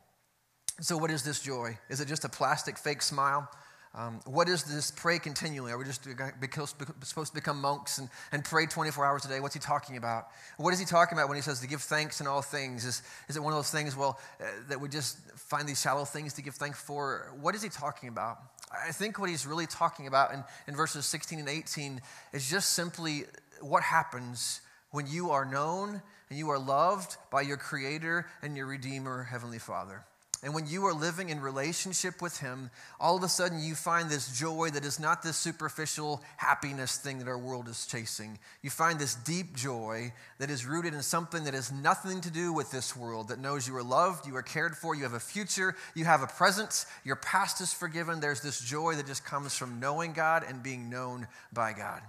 So, 0.80 0.98
what 0.98 1.10
is 1.10 1.24
this 1.24 1.42
joy? 1.42 1.78
Is 1.90 2.02
it 2.02 2.08
just 2.08 2.24
a 2.24 2.30
plastic 2.30 2.78
fake 2.78 3.02
smile? 3.02 3.50
Um, 3.98 4.20
what 4.26 4.48
is 4.48 4.64
this 4.64 4.92
pray 4.92 5.18
continually? 5.18 5.72
Are 5.72 5.78
we 5.78 5.84
just 5.84 6.04
supposed 6.04 7.32
to 7.32 7.34
become 7.34 7.60
monks 7.60 7.98
and, 7.98 8.10
and 8.32 8.46
pray 8.46 8.68
24 8.68 9.04
hours 9.04 9.26
a 9.26 9.28
day? 9.28 9.40
What's 9.40 9.56
he 9.56 9.60
talking 9.60 9.98
about? 9.98 10.28
What 10.58 10.72
is 10.72 10.80
he 10.80 10.86
talking 10.86 11.18
about 11.18 11.30
when 11.30 11.36
he 11.36 11.42
says 11.42 11.62
to 11.62 11.68
give 11.68 11.82
thanks 11.82 12.22
in 12.22 12.28
all 12.28 12.44
things? 12.44 12.86
Is, 12.86 13.02
is 13.28 13.38
it 13.38 13.40
one 13.42 13.54
of 13.54 13.58
those 13.58 13.72
things, 13.72 13.98
well, 13.98 14.20
uh, 14.40 14.46
that 14.70 14.80
we 14.80 14.88
just 14.88 15.18
find 15.32 15.68
these 15.68 15.82
shallow 15.82 16.06
things 16.06 16.34
to 16.34 16.44
give 16.44 16.54
thanks 16.54 16.80
for? 16.80 17.34
What 17.42 17.56
is 17.56 17.64
he 17.64 17.70
talking 17.70 18.08
about? 18.08 18.38
I 18.72 18.92
think 18.92 19.18
what 19.18 19.30
he's 19.30 19.48
really 19.48 19.66
talking 19.66 20.06
about 20.06 20.32
in, 20.32 20.44
in 20.68 20.76
verses 20.76 21.08
16 21.08 21.40
and 21.40 21.50
18 21.50 22.00
is 22.34 22.48
just 22.48 22.74
simply 22.74 23.24
what 23.62 23.82
happens 23.82 24.62
when 24.92 25.08
you 25.08 25.32
are 25.32 25.44
known 25.44 26.04
and 26.30 26.38
you 26.38 26.52
are 26.52 26.60
loved 26.60 27.18
by 27.32 27.42
your 27.42 27.58
Creator 27.58 28.28
and 28.44 28.56
your 28.56 28.68
Redeemer, 28.68 29.24
Heavenly 29.24 29.60
Father. 29.60 30.06
And 30.44 30.54
when 30.54 30.68
you 30.68 30.86
are 30.86 30.94
living 30.94 31.30
in 31.30 31.42
relationship 31.42 32.22
with 32.22 32.38
Him, 32.38 32.70
all 33.00 33.18
of 33.18 33.24
a 33.24 33.28
sudden 33.28 33.60
you 33.60 33.74
find 33.74 34.08
this 34.08 34.38
joy 34.38 34.70
that 34.70 34.86
is 34.86 35.00
not 35.00 35.24
this 35.24 35.36
superficial 35.36 36.22
happiness 36.38 36.98
thing 36.98 37.18
that 37.18 37.28
our 37.28 37.38
world 37.40 37.68
is 37.68 37.88
chasing. 37.88 38.38
You 38.62 38.70
find 38.70 39.00
this 39.00 39.16
deep 39.16 39.56
joy 39.56 40.14
that 40.38 40.52
is 40.52 40.66
rooted 40.66 40.94
in 40.94 41.02
something 41.02 41.44
that 41.46 41.56
has 41.56 41.72
nothing 41.72 42.22
to 42.22 42.30
do 42.30 42.54
with 42.54 42.72
this 42.72 42.96
world, 42.96 43.30
that 43.30 43.40
knows 43.40 43.68
you 43.68 43.76
are 43.78 43.84
loved, 43.84 44.28
you 44.28 44.36
are 44.36 44.44
cared 44.44 44.78
for, 44.78 44.94
you 44.94 45.04
have 45.04 45.14
a 45.14 45.20
future, 45.20 45.76
you 45.96 46.06
have 46.06 46.22
a 46.22 46.28
presence, 46.28 46.86
your 47.04 47.16
past 47.16 47.60
is 47.60 47.74
forgiven. 47.74 48.20
There's 48.20 48.42
this 48.42 48.60
joy 48.60 48.94
that 48.94 49.08
just 49.08 49.26
comes 49.26 49.58
from 49.58 49.80
knowing 49.80 50.14
God 50.14 50.46
and 50.48 50.62
being 50.62 50.88
known 50.88 51.28
by 51.52 51.74
God. 51.74 52.02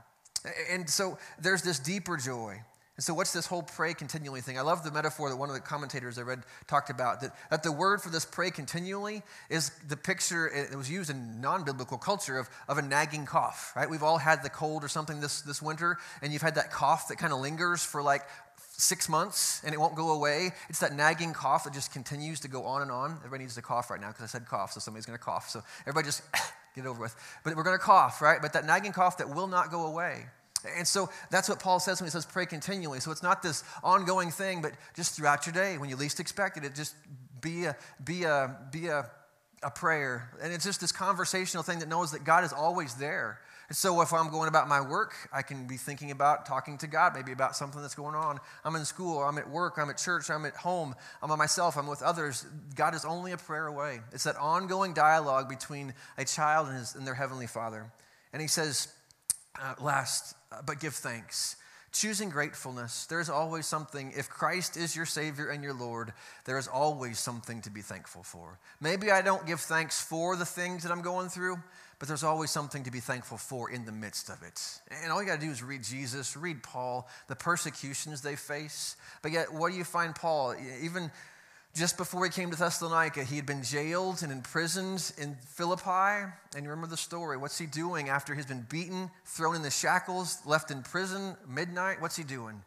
And 0.70 0.88
so 0.88 1.18
there's 1.40 1.62
this 1.62 1.78
deeper 1.78 2.18
joy. 2.18 2.60
And 2.98 3.04
so, 3.04 3.14
what's 3.14 3.32
this 3.32 3.46
whole 3.46 3.62
pray 3.62 3.94
continually 3.94 4.40
thing? 4.40 4.58
I 4.58 4.62
love 4.62 4.82
the 4.82 4.90
metaphor 4.90 5.30
that 5.30 5.36
one 5.36 5.48
of 5.48 5.54
the 5.54 5.60
commentators 5.60 6.18
I 6.18 6.22
read 6.22 6.42
talked 6.66 6.90
about 6.90 7.20
that, 7.20 7.30
that 7.48 7.62
the 7.62 7.70
word 7.70 8.02
for 8.02 8.10
this 8.10 8.24
pray 8.24 8.50
continually 8.50 9.22
is 9.48 9.70
the 9.86 9.96
picture, 9.96 10.48
it 10.48 10.74
was 10.74 10.90
used 10.90 11.08
in 11.08 11.40
non 11.40 11.62
biblical 11.62 11.96
culture 11.96 12.40
of, 12.40 12.50
of 12.66 12.76
a 12.76 12.82
nagging 12.82 13.24
cough, 13.24 13.72
right? 13.76 13.88
We've 13.88 14.02
all 14.02 14.18
had 14.18 14.42
the 14.42 14.50
cold 14.50 14.82
or 14.82 14.88
something 14.88 15.20
this, 15.20 15.42
this 15.42 15.62
winter, 15.62 15.98
and 16.22 16.32
you've 16.32 16.42
had 16.42 16.56
that 16.56 16.72
cough 16.72 17.06
that 17.06 17.18
kind 17.18 17.32
of 17.32 17.38
lingers 17.38 17.84
for 17.84 18.02
like 18.02 18.22
six 18.72 19.08
months 19.08 19.62
and 19.64 19.72
it 19.72 19.78
won't 19.78 19.94
go 19.94 20.10
away. 20.10 20.50
It's 20.68 20.80
that 20.80 20.92
nagging 20.92 21.34
cough 21.34 21.62
that 21.64 21.72
just 21.72 21.92
continues 21.92 22.40
to 22.40 22.48
go 22.48 22.64
on 22.64 22.82
and 22.82 22.90
on. 22.90 23.12
Everybody 23.18 23.44
needs 23.44 23.54
to 23.54 23.62
cough 23.62 23.90
right 23.90 24.00
now 24.00 24.08
because 24.08 24.24
I 24.24 24.26
said 24.26 24.44
cough, 24.46 24.72
so 24.72 24.80
somebody's 24.80 25.06
going 25.06 25.16
to 25.16 25.24
cough. 25.24 25.50
So, 25.50 25.62
everybody 25.82 26.06
just 26.06 26.22
get 26.74 26.84
it 26.84 26.88
over 26.88 27.00
with. 27.00 27.14
But 27.44 27.54
we're 27.54 27.62
going 27.62 27.78
to 27.78 27.84
cough, 27.84 28.20
right? 28.20 28.42
But 28.42 28.54
that 28.54 28.64
nagging 28.64 28.90
cough 28.90 29.18
that 29.18 29.32
will 29.32 29.46
not 29.46 29.70
go 29.70 29.86
away. 29.86 30.26
And 30.76 30.86
so 30.86 31.08
that's 31.30 31.48
what 31.48 31.60
Paul 31.60 31.78
says 31.78 32.00
when 32.00 32.06
he 32.06 32.10
says 32.10 32.26
pray 32.26 32.46
continually. 32.46 33.00
So 33.00 33.10
it's 33.10 33.22
not 33.22 33.42
this 33.42 33.62
ongoing 33.82 34.30
thing, 34.30 34.60
but 34.60 34.72
just 34.96 35.14
throughout 35.14 35.46
your 35.46 35.52
day, 35.52 35.78
when 35.78 35.88
you 35.88 35.96
least 35.96 36.20
expect 36.20 36.56
it, 36.56 36.64
it 36.64 36.74
just 36.74 36.94
be 37.40 37.64
a 37.66 37.76
be 38.04 38.24
a 38.24 38.56
be 38.72 38.88
a, 38.88 39.08
a 39.62 39.70
prayer. 39.70 40.30
And 40.42 40.52
it's 40.52 40.64
just 40.64 40.80
this 40.80 40.92
conversational 40.92 41.62
thing 41.62 41.78
that 41.78 41.88
knows 41.88 42.12
that 42.12 42.24
God 42.24 42.44
is 42.44 42.52
always 42.52 42.94
there. 42.94 43.40
And 43.68 43.76
so 43.76 44.00
if 44.00 44.14
I'm 44.14 44.30
going 44.30 44.48
about 44.48 44.66
my 44.66 44.80
work, 44.80 45.14
I 45.30 45.42
can 45.42 45.66
be 45.66 45.76
thinking 45.76 46.10
about 46.10 46.46
talking 46.46 46.78
to 46.78 46.86
God, 46.86 47.12
maybe 47.14 47.32
about 47.32 47.54
something 47.54 47.82
that's 47.82 47.94
going 47.94 48.14
on. 48.14 48.40
I'm 48.64 48.74
in 48.76 48.86
school, 48.86 49.18
I'm 49.22 49.36
at 49.36 49.48
work, 49.48 49.74
I'm 49.76 49.90
at 49.90 49.98
church, 49.98 50.30
I'm 50.30 50.46
at 50.46 50.56
home, 50.56 50.94
I'm 51.22 51.28
by 51.28 51.36
myself, 51.36 51.76
I'm 51.76 51.86
with 51.86 52.02
others. 52.02 52.46
God 52.74 52.94
is 52.94 53.04
only 53.04 53.32
a 53.32 53.36
prayer 53.36 53.66
away. 53.66 54.00
It's 54.12 54.24
that 54.24 54.36
ongoing 54.36 54.94
dialogue 54.94 55.50
between 55.50 55.92
a 56.16 56.24
child 56.24 56.68
and, 56.68 56.78
his, 56.78 56.94
and 56.94 57.06
their 57.06 57.14
heavenly 57.14 57.46
Father. 57.46 57.92
And 58.32 58.40
he 58.40 58.48
says, 58.48 58.88
uh, 59.60 59.74
last, 59.80 60.34
uh, 60.52 60.62
but 60.64 60.80
give 60.80 60.94
thanks. 60.94 61.56
Choosing 61.90 62.28
gratefulness, 62.28 63.06
there's 63.06 63.30
always 63.30 63.66
something. 63.66 64.12
If 64.14 64.28
Christ 64.28 64.76
is 64.76 64.94
your 64.94 65.06
Savior 65.06 65.48
and 65.48 65.64
your 65.64 65.72
Lord, 65.72 66.12
there 66.44 66.58
is 66.58 66.68
always 66.68 67.18
something 67.18 67.62
to 67.62 67.70
be 67.70 67.80
thankful 67.80 68.22
for. 68.22 68.58
Maybe 68.80 69.10
I 69.10 69.22
don't 69.22 69.46
give 69.46 69.60
thanks 69.60 70.00
for 70.00 70.36
the 70.36 70.44
things 70.44 70.82
that 70.82 70.92
I'm 70.92 71.00
going 71.00 71.30
through, 71.30 71.56
but 71.98 72.06
there's 72.06 72.24
always 72.24 72.50
something 72.50 72.84
to 72.84 72.90
be 72.90 73.00
thankful 73.00 73.38
for 73.38 73.70
in 73.70 73.86
the 73.86 73.92
midst 73.92 74.28
of 74.28 74.42
it. 74.42 74.60
And 75.02 75.10
all 75.10 75.22
you 75.22 75.28
got 75.28 75.40
to 75.40 75.46
do 75.46 75.50
is 75.50 75.62
read 75.62 75.82
Jesus, 75.82 76.36
read 76.36 76.62
Paul, 76.62 77.08
the 77.26 77.36
persecutions 77.36 78.20
they 78.20 78.36
face. 78.36 78.96
But 79.22 79.32
yet, 79.32 79.52
what 79.52 79.72
do 79.72 79.78
you 79.78 79.84
find 79.84 80.14
Paul? 80.14 80.54
Even 80.82 81.10
just 81.78 81.96
before 81.96 82.24
he 82.24 82.30
came 82.30 82.50
to 82.50 82.56
Thessalonica, 82.56 83.22
he 83.22 83.36
had 83.36 83.46
been 83.46 83.62
jailed 83.62 84.22
and 84.22 84.32
imprisoned 84.32 85.12
in 85.16 85.36
Philippi. 85.36 86.30
And 86.56 86.64
you 86.64 86.70
remember 86.70 86.88
the 86.88 86.96
story. 86.96 87.36
What's 87.36 87.56
he 87.56 87.66
doing 87.66 88.08
after 88.08 88.34
he's 88.34 88.46
been 88.46 88.66
beaten, 88.68 89.10
thrown 89.24 89.54
in 89.54 89.62
the 89.62 89.70
shackles, 89.70 90.38
left 90.44 90.70
in 90.70 90.82
prison, 90.82 91.36
midnight? 91.48 92.00
What's 92.00 92.16
he 92.16 92.24
doing? 92.24 92.62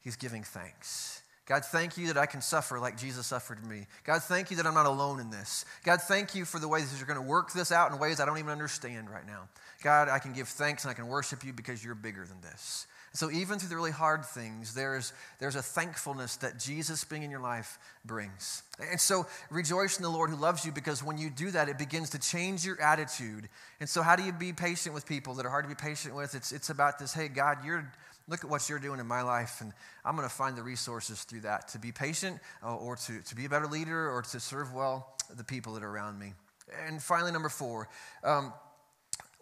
He's 0.00 0.16
giving 0.16 0.44
thanks. 0.44 1.22
God, 1.44 1.64
thank 1.64 1.98
you 1.98 2.06
that 2.06 2.16
I 2.16 2.26
can 2.26 2.40
suffer 2.40 2.78
like 2.78 2.96
Jesus 2.96 3.26
suffered 3.26 3.66
me. 3.66 3.86
God, 4.04 4.22
thank 4.22 4.50
you 4.50 4.56
that 4.58 4.66
I'm 4.66 4.74
not 4.74 4.86
alone 4.86 5.18
in 5.18 5.30
this. 5.30 5.64
God, 5.82 6.00
thank 6.00 6.36
you 6.36 6.44
for 6.44 6.60
the 6.60 6.68
ways 6.68 6.90
that 6.90 6.98
you're 6.98 7.06
going 7.06 7.22
to 7.22 7.30
work 7.30 7.52
this 7.52 7.72
out 7.72 7.90
in 7.90 7.98
ways 7.98 8.20
I 8.20 8.26
don't 8.26 8.38
even 8.38 8.50
understand 8.50 9.10
right 9.10 9.26
now. 9.26 9.48
God, 9.82 10.08
I 10.08 10.20
can 10.20 10.32
give 10.32 10.48
thanks 10.48 10.84
and 10.84 10.90
I 10.90 10.94
can 10.94 11.08
worship 11.08 11.44
you 11.44 11.52
because 11.52 11.84
you're 11.84 11.96
bigger 11.96 12.24
than 12.24 12.40
this. 12.42 12.86
So 13.14 13.30
even 13.30 13.58
through 13.58 13.68
the 13.68 13.76
really 13.76 13.90
hard 13.90 14.24
things, 14.24 14.74
there's, 14.74 15.12
there's 15.38 15.54
a 15.54 15.62
thankfulness 15.62 16.36
that 16.36 16.58
Jesus 16.58 17.04
being 17.04 17.22
in 17.22 17.30
your 17.30 17.40
life 17.40 17.78
brings. 18.06 18.62
And 18.90 18.98
so 18.98 19.26
rejoice 19.50 19.98
in 19.98 20.02
the 20.02 20.08
Lord 20.08 20.30
who 20.30 20.36
loves 20.36 20.64
you 20.64 20.72
because 20.72 21.04
when 21.04 21.18
you 21.18 21.28
do 21.28 21.50
that, 21.50 21.68
it 21.68 21.76
begins 21.76 22.10
to 22.10 22.18
change 22.18 22.64
your 22.64 22.80
attitude. 22.80 23.48
And 23.80 23.88
so 23.88 24.00
how 24.00 24.16
do 24.16 24.22
you 24.22 24.32
be 24.32 24.54
patient 24.54 24.94
with 24.94 25.06
people 25.06 25.34
that 25.34 25.44
are 25.44 25.50
hard 25.50 25.64
to 25.64 25.68
be 25.68 25.74
patient 25.74 26.14
with? 26.14 26.34
It's, 26.34 26.52
it's 26.52 26.70
about 26.70 26.98
this, 26.98 27.12
hey, 27.12 27.28
God, 27.28 27.58
you're 27.64 27.90
look 28.28 28.44
at 28.44 28.50
what 28.50 28.68
you're 28.68 28.78
doing 28.78 29.00
in 29.00 29.06
my 29.06 29.22
life, 29.22 29.60
and 29.60 29.72
I'm 30.04 30.16
going 30.16 30.28
to 30.28 30.34
find 30.34 30.56
the 30.56 30.62
resources 30.62 31.24
through 31.24 31.40
that 31.40 31.68
to 31.68 31.78
be 31.78 31.92
patient 31.92 32.38
uh, 32.62 32.76
or 32.76 32.96
to, 32.96 33.20
to 33.20 33.34
be 33.34 33.46
a 33.46 33.48
better 33.48 33.66
leader 33.66 34.10
or 34.10 34.22
to 34.22 34.40
serve 34.40 34.72
well 34.72 35.16
the 35.36 35.44
people 35.44 35.74
that 35.74 35.82
are 35.82 35.90
around 35.90 36.18
me. 36.18 36.34
And 36.86 37.02
finally, 37.02 37.32
number 37.32 37.48
four, 37.48 37.88
um, 38.24 38.52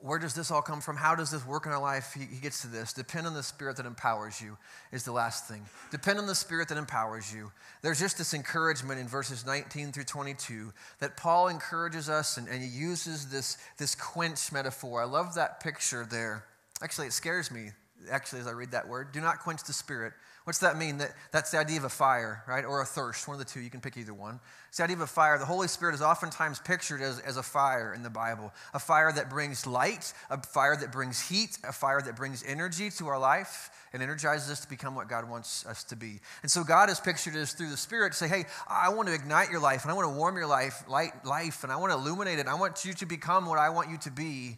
where 0.02 0.18
does 0.18 0.34
this 0.34 0.50
all 0.50 0.62
come 0.62 0.80
from? 0.80 0.96
How 0.96 1.14
does 1.14 1.30
this 1.30 1.46
work 1.46 1.66
in 1.66 1.72
our 1.72 1.80
life? 1.80 2.14
He, 2.14 2.24
he, 2.24 2.40
gets 2.40 2.62
to 2.62 2.68
this. 2.68 2.92
Depend 2.92 3.26
on 3.26 3.34
the 3.34 3.42
Spirit 3.42 3.76
that 3.76 3.86
empowers 3.86 4.40
you, 4.40 4.56
is 4.92 5.04
the 5.04 5.12
last 5.12 5.46
thing. 5.48 5.64
Depend 5.90 6.18
on 6.18 6.26
the 6.26 6.34
Spirit 6.34 6.68
that 6.68 6.78
empowers 6.78 7.32
you. 7.32 7.52
There's 7.82 8.00
just 8.00 8.18
this 8.18 8.34
encouragement 8.34 9.00
in 9.00 9.08
verses 9.08 9.44
19 9.46 9.92
through 9.92 10.04
22 10.04 10.72
that 11.00 11.16
Paul 11.16 11.48
encourages 11.48 12.08
us 12.08 12.36
and, 12.36 12.48
and 12.48 12.62
he 12.62 12.68
uses 12.68 13.30
this, 13.30 13.58
this 13.78 13.94
quench 13.94 14.52
metaphor. 14.52 15.02
I 15.02 15.06
love 15.06 15.34
that 15.34 15.60
picture 15.60 16.06
there. 16.08 16.44
Actually, 16.82 17.08
it 17.08 17.12
scares 17.12 17.50
me, 17.50 17.70
actually, 18.10 18.40
as 18.40 18.46
I 18.46 18.52
read 18.52 18.70
that 18.70 18.88
word. 18.88 19.12
Do 19.12 19.20
not 19.20 19.40
quench 19.40 19.64
the 19.64 19.72
Spirit. 19.72 20.12
What's 20.44 20.60
that 20.60 20.78
mean? 20.78 20.98
That, 20.98 21.14
that's 21.32 21.50
the 21.50 21.58
idea 21.58 21.76
of 21.76 21.84
a 21.84 21.90
fire, 21.90 22.42
right? 22.48 22.64
Or 22.64 22.80
a 22.80 22.86
thirst, 22.86 23.28
one 23.28 23.38
of 23.38 23.38
the 23.38 23.50
two. 23.50 23.60
You 23.60 23.68
can 23.68 23.80
pick 23.80 23.96
either 23.96 24.14
one. 24.14 24.40
It's 24.68 24.78
the 24.78 24.84
idea 24.84 24.96
of 24.96 25.02
a 25.02 25.06
fire. 25.06 25.38
The 25.38 25.44
Holy 25.44 25.68
Spirit 25.68 25.94
is 25.94 26.00
oftentimes 26.00 26.60
pictured 26.60 27.02
as, 27.02 27.18
as 27.20 27.36
a 27.36 27.42
fire 27.42 27.92
in 27.92 28.02
the 28.02 28.10
Bible 28.10 28.52
a 28.72 28.78
fire 28.78 29.12
that 29.12 29.28
brings 29.28 29.66
light, 29.66 30.12
a 30.30 30.40
fire 30.40 30.76
that 30.76 30.92
brings 30.92 31.20
heat, 31.28 31.58
a 31.62 31.72
fire 31.72 32.00
that 32.00 32.16
brings 32.16 32.42
energy 32.46 32.90
to 32.98 33.08
our 33.08 33.18
life 33.18 33.70
and 33.92 34.02
energizes 34.02 34.50
us 34.50 34.60
to 34.60 34.68
become 34.68 34.94
what 34.94 35.08
God 35.08 35.28
wants 35.28 35.66
us 35.66 35.84
to 35.84 35.96
be. 35.96 36.20
And 36.42 36.50
so 36.50 36.64
God 36.64 36.88
has 36.88 37.00
pictured 37.00 37.36
us 37.36 37.52
through 37.52 37.70
the 37.70 37.76
Spirit 37.76 38.12
to 38.12 38.18
say, 38.18 38.28
hey, 38.28 38.44
I 38.68 38.90
want 38.90 39.08
to 39.08 39.14
ignite 39.14 39.50
your 39.50 39.60
life 39.60 39.82
and 39.82 39.90
I 39.90 39.94
want 39.94 40.08
to 40.08 40.16
warm 40.16 40.36
your 40.36 40.46
life, 40.46 40.84
light, 40.88 41.24
life 41.24 41.64
and 41.64 41.72
I 41.72 41.76
want 41.76 41.92
to 41.92 41.98
illuminate 41.98 42.38
it. 42.38 42.46
I 42.46 42.54
want 42.54 42.84
you 42.84 42.94
to 42.94 43.06
become 43.06 43.46
what 43.46 43.58
I 43.58 43.68
want 43.68 43.90
you 43.90 43.98
to 43.98 44.10
be. 44.10 44.56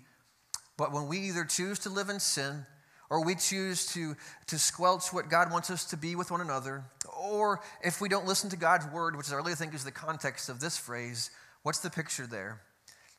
But 0.76 0.92
when 0.92 1.08
we 1.08 1.18
either 1.20 1.44
choose 1.44 1.80
to 1.80 1.90
live 1.90 2.08
in 2.08 2.20
sin, 2.20 2.66
or 3.12 3.22
we 3.22 3.34
choose 3.34 3.84
to, 3.92 4.16
to 4.46 4.58
squelch 4.58 5.12
what 5.12 5.28
God 5.28 5.52
wants 5.52 5.70
us 5.70 5.84
to 5.90 5.98
be 5.98 6.16
with 6.16 6.30
one 6.30 6.40
another, 6.40 6.82
or 7.14 7.60
if 7.84 8.00
we 8.00 8.08
don't 8.08 8.26
listen 8.26 8.48
to 8.48 8.56
God's 8.56 8.86
word, 8.86 9.16
which 9.16 9.30
I 9.30 9.34
really 9.34 9.54
think 9.54 9.74
is 9.74 9.84
the 9.84 9.92
context 9.92 10.48
of 10.48 10.60
this 10.60 10.78
phrase, 10.78 11.30
what's 11.62 11.80
the 11.80 11.90
picture 11.90 12.26
there? 12.26 12.62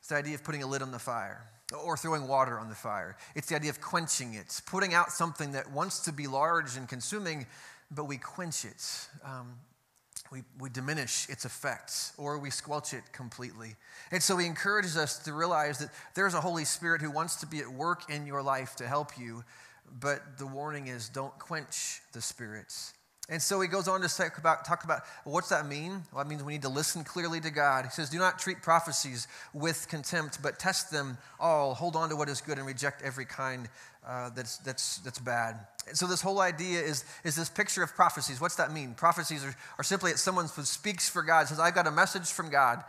It's 0.00 0.08
the 0.08 0.16
idea 0.16 0.34
of 0.34 0.42
putting 0.42 0.64
a 0.64 0.66
lid 0.66 0.82
on 0.82 0.90
the 0.90 0.98
fire 0.98 1.46
or 1.84 1.96
throwing 1.96 2.26
water 2.26 2.58
on 2.58 2.68
the 2.68 2.74
fire. 2.74 3.16
It's 3.36 3.48
the 3.48 3.54
idea 3.54 3.70
of 3.70 3.80
quenching 3.80 4.34
it, 4.34 4.60
putting 4.66 4.94
out 4.94 5.12
something 5.12 5.52
that 5.52 5.70
wants 5.70 6.00
to 6.00 6.12
be 6.12 6.26
large 6.26 6.76
and 6.76 6.88
consuming, 6.88 7.46
but 7.88 8.06
we 8.06 8.16
quench 8.16 8.64
it. 8.64 9.08
Um, 9.24 9.54
we, 10.32 10.42
we 10.58 10.70
diminish 10.70 11.28
its 11.28 11.44
effects 11.44 12.12
or 12.18 12.38
we 12.38 12.50
squelch 12.50 12.92
it 12.92 13.04
completely. 13.12 13.76
And 14.10 14.20
so 14.20 14.36
he 14.38 14.46
encourages 14.46 14.96
us 14.96 15.18
to 15.20 15.32
realize 15.32 15.78
that 15.78 15.90
there's 16.16 16.34
a 16.34 16.40
Holy 16.40 16.64
Spirit 16.64 17.00
who 17.00 17.12
wants 17.12 17.36
to 17.36 17.46
be 17.46 17.60
at 17.60 17.68
work 17.68 18.10
in 18.10 18.26
your 18.26 18.42
life 18.42 18.74
to 18.76 18.88
help 18.88 19.16
you, 19.16 19.44
but 20.00 20.38
the 20.38 20.46
warning 20.46 20.88
is 20.88 21.08
don't 21.08 21.36
quench 21.38 22.00
the 22.12 22.20
spirits. 22.20 22.94
And 23.30 23.40
so 23.40 23.58
he 23.62 23.68
goes 23.68 23.88
on 23.88 24.02
to 24.02 24.08
talk 24.08 24.36
about, 24.36 24.66
talk 24.66 24.84
about 24.84 25.00
what's 25.24 25.48
that 25.48 25.66
mean? 25.66 26.02
Well, 26.12 26.20
it 26.20 26.28
means 26.28 26.42
we 26.42 26.52
need 26.52 26.62
to 26.62 26.68
listen 26.68 27.04
clearly 27.04 27.40
to 27.40 27.50
God. 27.50 27.86
He 27.86 27.90
says, 27.90 28.10
Do 28.10 28.18
not 28.18 28.38
treat 28.38 28.60
prophecies 28.60 29.28
with 29.54 29.88
contempt, 29.88 30.42
but 30.42 30.58
test 30.58 30.90
them 30.90 31.16
all. 31.40 31.74
Hold 31.74 31.96
on 31.96 32.10
to 32.10 32.16
what 32.16 32.28
is 32.28 32.42
good 32.42 32.58
and 32.58 32.66
reject 32.66 33.00
every 33.00 33.24
kind 33.24 33.70
uh, 34.06 34.30
that's, 34.30 34.58
that's, 34.58 34.98
that's 34.98 35.18
bad. 35.18 35.66
so, 35.92 36.06
this 36.06 36.20
whole 36.20 36.40
idea 36.40 36.80
is, 36.80 37.04
is 37.24 37.36
this 37.36 37.48
picture 37.48 37.82
of 37.82 37.94
prophecies. 37.94 38.40
What's 38.40 38.56
that 38.56 38.72
mean? 38.72 38.94
Prophecies 38.94 39.44
are, 39.44 39.54
are 39.78 39.84
simply 39.84 40.12
that 40.12 40.18
someone 40.18 40.46
who 40.54 40.62
speaks 40.62 41.08
for 41.08 41.22
God, 41.22 41.48
says, 41.48 41.58
I've 41.58 41.74
got 41.74 41.86
a 41.86 41.90
message 41.90 42.30
from 42.30 42.50
God. 42.50 42.84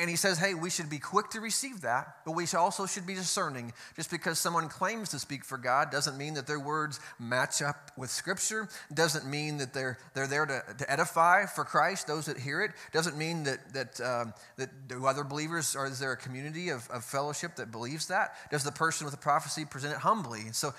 And 0.00 0.10
he 0.10 0.16
says, 0.16 0.38
hey, 0.38 0.54
we 0.54 0.70
should 0.70 0.90
be 0.90 0.98
quick 0.98 1.30
to 1.30 1.40
receive 1.40 1.82
that, 1.82 2.16
but 2.24 2.32
we 2.32 2.46
also 2.56 2.86
should 2.86 3.06
be 3.06 3.14
discerning. 3.14 3.72
Just 3.94 4.10
because 4.10 4.38
someone 4.38 4.68
claims 4.68 5.10
to 5.10 5.18
speak 5.18 5.44
for 5.44 5.56
God 5.56 5.90
doesn't 5.90 6.18
mean 6.18 6.34
that 6.34 6.46
their 6.46 6.58
words 6.58 6.98
match 7.18 7.62
up 7.62 7.92
with 7.96 8.10
Scripture, 8.10 8.68
doesn't 8.92 9.26
mean 9.26 9.58
that 9.58 9.72
they're, 9.72 9.98
they're 10.14 10.26
there 10.26 10.46
to, 10.46 10.62
to 10.78 10.90
edify 10.90 11.46
for 11.46 11.64
Christ, 11.64 12.06
those 12.06 12.26
that 12.26 12.38
hear 12.38 12.62
it, 12.62 12.72
doesn't 12.92 13.16
mean 13.16 13.44
that, 13.44 13.72
that, 13.72 14.00
um, 14.00 14.34
that 14.56 14.70
other 15.04 15.24
believers, 15.24 15.76
or 15.76 15.86
is 15.86 16.00
there 16.00 16.12
a 16.12 16.16
community 16.16 16.70
of, 16.70 16.88
of 16.90 17.04
fellowship 17.04 17.56
that 17.56 17.70
believes 17.70 18.08
that? 18.08 18.34
Does 18.50 18.64
the 18.64 18.72
person 18.72 19.04
with 19.04 19.14
the 19.14 19.20
prophecy 19.20 19.64
present 19.64 19.92
it 19.92 20.00
humbly? 20.00 20.46
So 20.58 20.74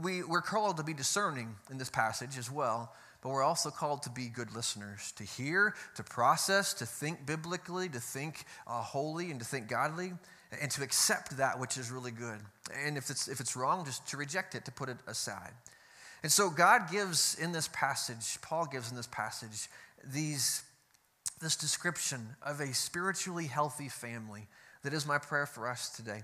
we, 0.00 0.22
we're 0.22 0.42
called 0.42 0.76
to 0.78 0.82
be 0.82 0.94
discerning 0.94 1.56
in 1.70 1.78
this 1.78 1.90
passage 1.90 2.38
as 2.38 2.50
well 2.50 2.92
but 3.20 3.30
we're 3.30 3.42
also 3.42 3.70
called 3.70 4.02
to 4.04 4.10
be 4.10 4.28
good 4.28 4.54
listeners, 4.54 5.12
to 5.16 5.24
hear, 5.24 5.74
to 5.96 6.04
process, 6.04 6.72
to 6.74 6.86
think 6.86 7.26
biblically, 7.26 7.88
to 7.88 8.00
think 8.00 8.44
uh, 8.66 8.80
holy, 8.80 9.30
and 9.30 9.40
to 9.40 9.46
think 9.46 9.68
godly, 9.68 10.12
and 10.60 10.70
to 10.70 10.82
accept 10.82 11.36
that 11.36 11.58
which 11.58 11.76
is 11.76 11.90
really 11.90 12.12
good. 12.12 12.38
And 12.84 12.96
if 12.96 13.10
it's, 13.10 13.26
if 13.26 13.40
it's 13.40 13.56
wrong, 13.56 13.84
just 13.84 14.06
to 14.08 14.16
reject 14.16 14.54
it, 14.54 14.64
to 14.66 14.72
put 14.72 14.88
it 14.88 14.98
aside. 15.06 15.52
And 16.22 16.30
so 16.30 16.48
God 16.48 16.90
gives 16.90 17.36
in 17.40 17.52
this 17.52 17.68
passage, 17.72 18.40
Paul 18.40 18.66
gives 18.66 18.90
in 18.90 18.96
this 18.96 19.06
passage, 19.08 19.68
these, 20.04 20.62
this 21.40 21.56
description 21.56 22.36
of 22.42 22.60
a 22.60 22.72
spiritually 22.72 23.46
healthy 23.46 23.88
family 23.88 24.46
that 24.84 24.92
is 24.92 25.06
my 25.06 25.18
prayer 25.18 25.46
for 25.46 25.68
us 25.68 25.88
today. 25.88 26.22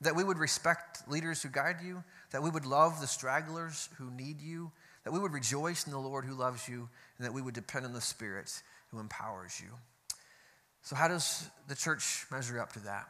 That 0.00 0.16
we 0.16 0.24
would 0.24 0.38
respect 0.38 1.08
leaders 1.08 1.42
who 1.42 1.48
guide 1.48 1.76
you, 1.84 2.02
that 2.30 2.42
we 2.42 2.50
would 2.50 2.66
love 2.66 3.00
the 3.00 3.06
stragglers 3.06 3.88
who 3.98 4.10
need 4.10 4.40
you, 4.40 4.72
that 5.04 5.12
we 5.12 5.18
would 5.18 5.32
rejoice 5.32 5.86
in 5.86 5.92
the 5.92 5.98
Lord 5.98 6.24
who 6.24 6.34
loves 6.34 6.68
you, 6.68 6.88
and 7.18 7.26
that 7.26 7.32
we 7.32 7.42
would 7.42 7.54
depend 7.54 7.86
on 7.86 7.92
the 7.92 8.00
Spirit 8.00 8.62
who 8.90 9.00
empowers 9.00 9.60
you. 9.60 9.70
So, 10.82 10.96
how 10.96 11.08
does 11.08 11.48
the 11.68 11.74
church 11.74 12.26
measure 12.30 12.60
up 12.60 12.72
to 12.72 12.80
that? 12.80 13.08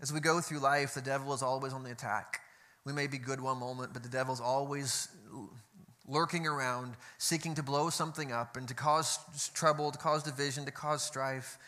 As 0.00 0.12
we 0.12 0.20
go 0.20 0.40
through 0.40 0.60
life, 0.60 0.94
the 0.94 1.02
devil 1.02 1.34
is 1.34 1.42
always 1.42 1.72
on 1.72 1.82
the 1.82 1.90
attack. 1.90 2.40
We 2.84 2.92
may 2.92 3.06
be 3.06 3.18
good 3.18 3.40
one 3.40 3.58
moment, 3.58 3.92
but 3.92 4.02
the 4.02 4.08
devil's 4.08 4.40
always 4.40 5.08
lurking 6.08 6.46
around, 6.46 6.94
seeking 7.18 7.54
to 7.54 7.62
blow 7.62 7.90
something 7.90 8.32
up 8.32 8.56
and 8.56 8.66
to 8.68 8.74
cause 8.74 9.18
trouble, 9.54 9.90
to 9.92 9.98
cause 9.98 10.22
division, 10.22 10.64
to 10.64 10.70
cause 10.70 11.02
strife. 11.02 11.58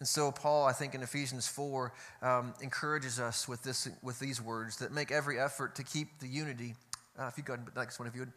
And 0.00 0.08
so, 0.08 0.30
Paul, 0.30 0.64
I 0.64 0.72
think 0.72 0.94
in 0.94 1.02
Ephesians 1.02 1.48
4, 1.48 1.92
um, 2.22 2.54
encourages 2.62 3.18
us 3.18 3.48
with, 3.48 3.62
this, 3.62 3.88
with 4.02 4.20
these 4.20 4.40
words 4.40 4.76
that 4.78 4.92
make 4.92 5.10
every 5.10 5.40
effort 5.40 5.74
to 5.76 5.82
keep 5.82 6.20
the 6.20 6.28
unity. 6.28 6.74
Uh, 7.18 7.26
if 7.26 7.36
you 7.36 7.42
go 7.42 7.54
ahead, 7.54 7.66
next 7.74 7.98
one, 7.98 8.06
if 8.06 8.14
you 8.14 8.20
would 8.20 8.32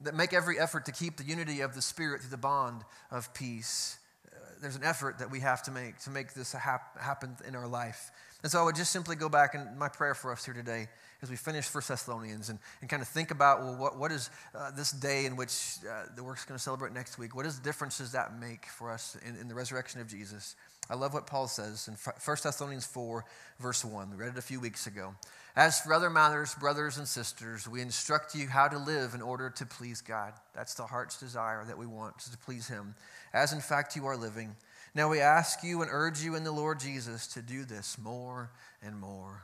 that 0.00 0.14
make 0.14 0.32
every 0.32 0.58
effort 0.58 0.84
to 0.84 0.92
keep 0.92 1.16
the 1.16 1.24
unity 1.24 1.60
of 1.60 1.74
the 1.74 1.82
Spirit 1.82 2.20
through 2.20 2.30
the 2.30 2.36
bond 2.36 2.82
of 3.10 3.34
peace. 3.34 3.98
There's 4.60 4.76
an 4.76 4.84
effort 4.84 5.18
that 5.18 5.30
we 5.30 5.40
have 5.40 5.62
to 5.64 5.70
make 5.70 5.98
to 6.00 6.10
make 6.10 6.34
this 6.34 6.52
hap- 6.52 6.98
happen 7.00 7.36
in 7.46 7.54
our 7.54 7.68
life. 7.68 8.10
And 8.42 8.52
so 8.52 8.60
I 8.60 8.64
would 8.64 8.76
just 8.76 8.92
simply 8.92 9.16
go 9.16 9.28
back 9.28 9.54
and 9.54 9.76
my 9.78 9.88
prayer 9.88 10.14
for 10.14 10.30
us 10.30 10.44
here 10.44 10.54
today 10.54 10.86
as 11.22 11.30
we 11.30 11.34
finish 11.34 11.64
First 11.64 11.88
Thessalonians 11.88 12.50
and, 12.50 12.60
and 12.80 12.88
kind 12.88 13.02
of 13.02 13.08
think 13.08 13.32
about, 13.32 13.60
well, 13.60 13.76
what, 13.76 13.98
what 13.98 14.12
is 14.12 14.30
uh, 14.54 14.70
this 14.70 14.92
day 14.92 15.26
in 15.26 15.34
which 15.34 15.78
uh, 15.90 16.04
the 16.14 16.22
work's 16.22 16.44
going 16.44 16.56
to 16.56 16.62
celebrate 16.62 16.92
next 16.92 17.18
week? 17.18 17.34
What 17.34 17.46
is 17.46 17.58
the 17.58 17.64
difference 17.64 17.98
does 17.98 18.12
that 18.12 18.38
make 18.38 18.66
for 18.66 18.92
us 18.92 19.16
in, 19.26 19.34
in 19.36 19.48
the 19.48 19.54
resurrection 19.56 20.00
of 20.00 20.06
Jesus? 20.06 20.54
I 20.88 20.94
love 20.94 21.14
what 21.14 21.26
Paul 21.26 21.48
says 21.48 21.88
in 21.88 21.94
1 21.94 22.36
Thessalonians 22.42 22.86
4, 22.86 23.24
verse 23.58 23.84
1. 23.84 24.10
We 24.10 24.16
read 24.16 24.32
it 24.32 24.38
a 24.38 24.42
few 24.42 24.60
weeks 24.60 24.86
ago. 24.86 25.14
As 25.58 25.80
for 25.80 25.92
other 25.92 26.08
matters, 26.08 26.54
brothers 26.54 26.98
and 26.98 27.08
sisters, 27.08 27.66
we 27.66 27.80
instruct 27.80 28.32
you 28.32 28.46
how 28.46 28.68
to 28.68 28.78
live 28.78 29.14
in 29.14 29.20
order 29.20 29.50
to 29.50 29.66
please 29.66 30.00
God. 30.00 30.34
That's 30.54 30.74
the 30.74 30.86
heart's 30.86 31.18
desire 31.18 31.64
that 31.64 31.76
we 31.76 31.84
want, 31.84 32.16
to 32.20 32.38
please 32.38 32.68
Him, 32.68 32.94
as 33.32 33.52
in 33.52 33.60
fact 33.60 33.96
you 33.96 34.06
are 34.06 34.16
living. 34.16 34.54
Now 34.94 35.08
we 35.08 35.18
ask 35.18 35.64
you 35.64 35.82
and 35.82 35.90
urge 35.92 36.22
you 36.22 36.36
in 36.36 36.44
the 36.44 36.52
Lord 36.52 36.78
Jesus 36.78 37.26
to 37.34 37.42
do 37.42 37.64
this 37.64 37.98
more 37.98 38.52
and 38.84 39.00
more. 39.00 39.42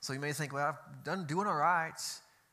So 0.00 0.12
you 0.12 0.20
may 0.20 0.34
think, 0.34 0.52
well, 0.52 0.76
I've 0.76 1.04
done 1.04 1.24
doing 1.24 1.46
all 1.46 1.56
right, 1.56 1.98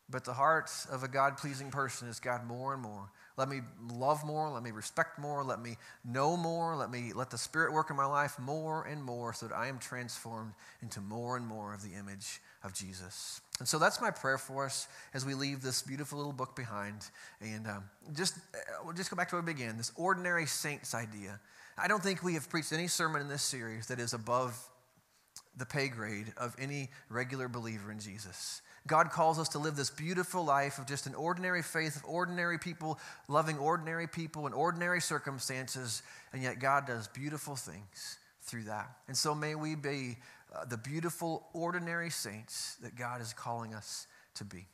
but 0.09 0.23
the 0.23 0.31
heart 0.31 0.71
of 0.89 1.03
a 1.03 1.09
God 1.09 1.35
pleasing 1.35 1.71
person 1.71 2.07
is 2.07 2.21
God 2.21 2.45
more 2.45 2.73
and 2.73 2.81
more. 2.81 3.11
Let 3.37 3.49
me 3.49 3.61
love 3.93 4.25
more. 4.25 4.49
Let 4.49 4.63
me 4.63 4.71
respect 4.71 5.19
more. 5.19 5.43
Let 5.43 5.61
me 5.61 5.77
know 6.03 6.35
more. 6.35 6.75
Let 6.75 6.89
me 6.89 7.13
let 7.13 7.29
the 7.29 7.37
Spirit 7.37 7.71
work 7.71 7.91
in 7.91 7.95
my 7.95 8.05
life 8.05 8.39
more 8.39 8.85
and 8.85 9.03
more 9.03 9.31
so 9.31 9.47
that 9.47 9.55
I 9.55 9.67
am 9.67 9.77
transformed 9.77 10.53
into 10.81 11.01
more 11.01 11.37
and 11.37 11.45
more 11.45 11.73
of 11.73 11.83
the 11.83 11.93
image 11.93 12.41
of 12.63 12.73
Jesus. 12.73 13.41
And 13.59 13.67
so 13.67 13.77
that's 13.77 14.01
my 14.01 14.09
prayer 14.09 14.39
for 14.39 14.65
us 14.65 14.87
as 15.13 15.23
we 15.23 15.35
leave 15.35 15.61
this 15.61 15.83
beautiful 15.83 16.17
little 16.17 16.33
book 16.33 16.55
behind. 16.55 17.09
And 17.39 17.67
um, 17.67 17.83
just, 18.15 18.37
uh, 18.55 18.57
we'll 18.83 18.95
just 18.95 19.11
go 19.11 19.15
back 19.15 19.29
to 19.29 19.35
where 19.35 19.43
we 19.43 19.53
began 19.53 19.77
this 19.77 19.91
ordinary 19.95 20.47
saints 20.47 20.95
idea. 20.95 21.39
I 21.77 21.87
don't 21.87 22.01
think 22.01 22.23
we 22.23 22.33
have 22.33 22.49
preached 22.49 22.73
any 22.73 22.87
sermon 22.87 23.21
in 23.21 23.27
this 23.27 23.43
series 23.43 23.85
that 23.87 23.99
is 23.99 24.13
above 24.13 24.59
the 25.55 25.65
pay 25.65 25.89
grade 25.89 26.33
of 26.37 26.55
any 26.59 26.89
regular 27.09 27.47
believer 27.47 27.91
in 27.91 27.99
Jesus. 27.99 28.61
God 28.87 29.11
calls 29.11 29.37
us 29.37 29.49
to 29.49 29.59
live 29.59 29.75
this 29.75 29.89
beautiful 29.89 30.45
life 30.45 30.77
of 30.77 30.85
just 30.85 31.07
an 31.07 31.15
ordinary 31.15 31.61
faith 31.61 31.95
of 31.97 32.05
ordinary 32.05 32.57
people, 32.57 32.99
loving 33.27 33.57
ordinary 33.57 34.07
people 34.07 34.47
in 34.47 34.53
ordinary 34.53 35.01
circumstances, 35.01 36.03
and 36.31 36.41
yet 36.41 36.59
God 36.59 36.87
does 36.87 37.07
beautiful 37.09 37.55
things 37.55 38.17
through 38.43 38.63
that. 38.63 38.89
And 39.07 39.17
so 39.17 39.35
may 39.35 39.55
we 39.55 39.75
be 39.75 40.17
uh, 40.55 40.65
the 40.65 40.77
beautiful, 40.77 41.47
ordinary 41.53 42.09
saints 42.09 42.75
that 42.81 42.95
God 42.95 43.19
is 43.19 43.33
calling 43.33 43.73
us 43.73 44.07
to 44.35 44.45
be. 44.45 44.67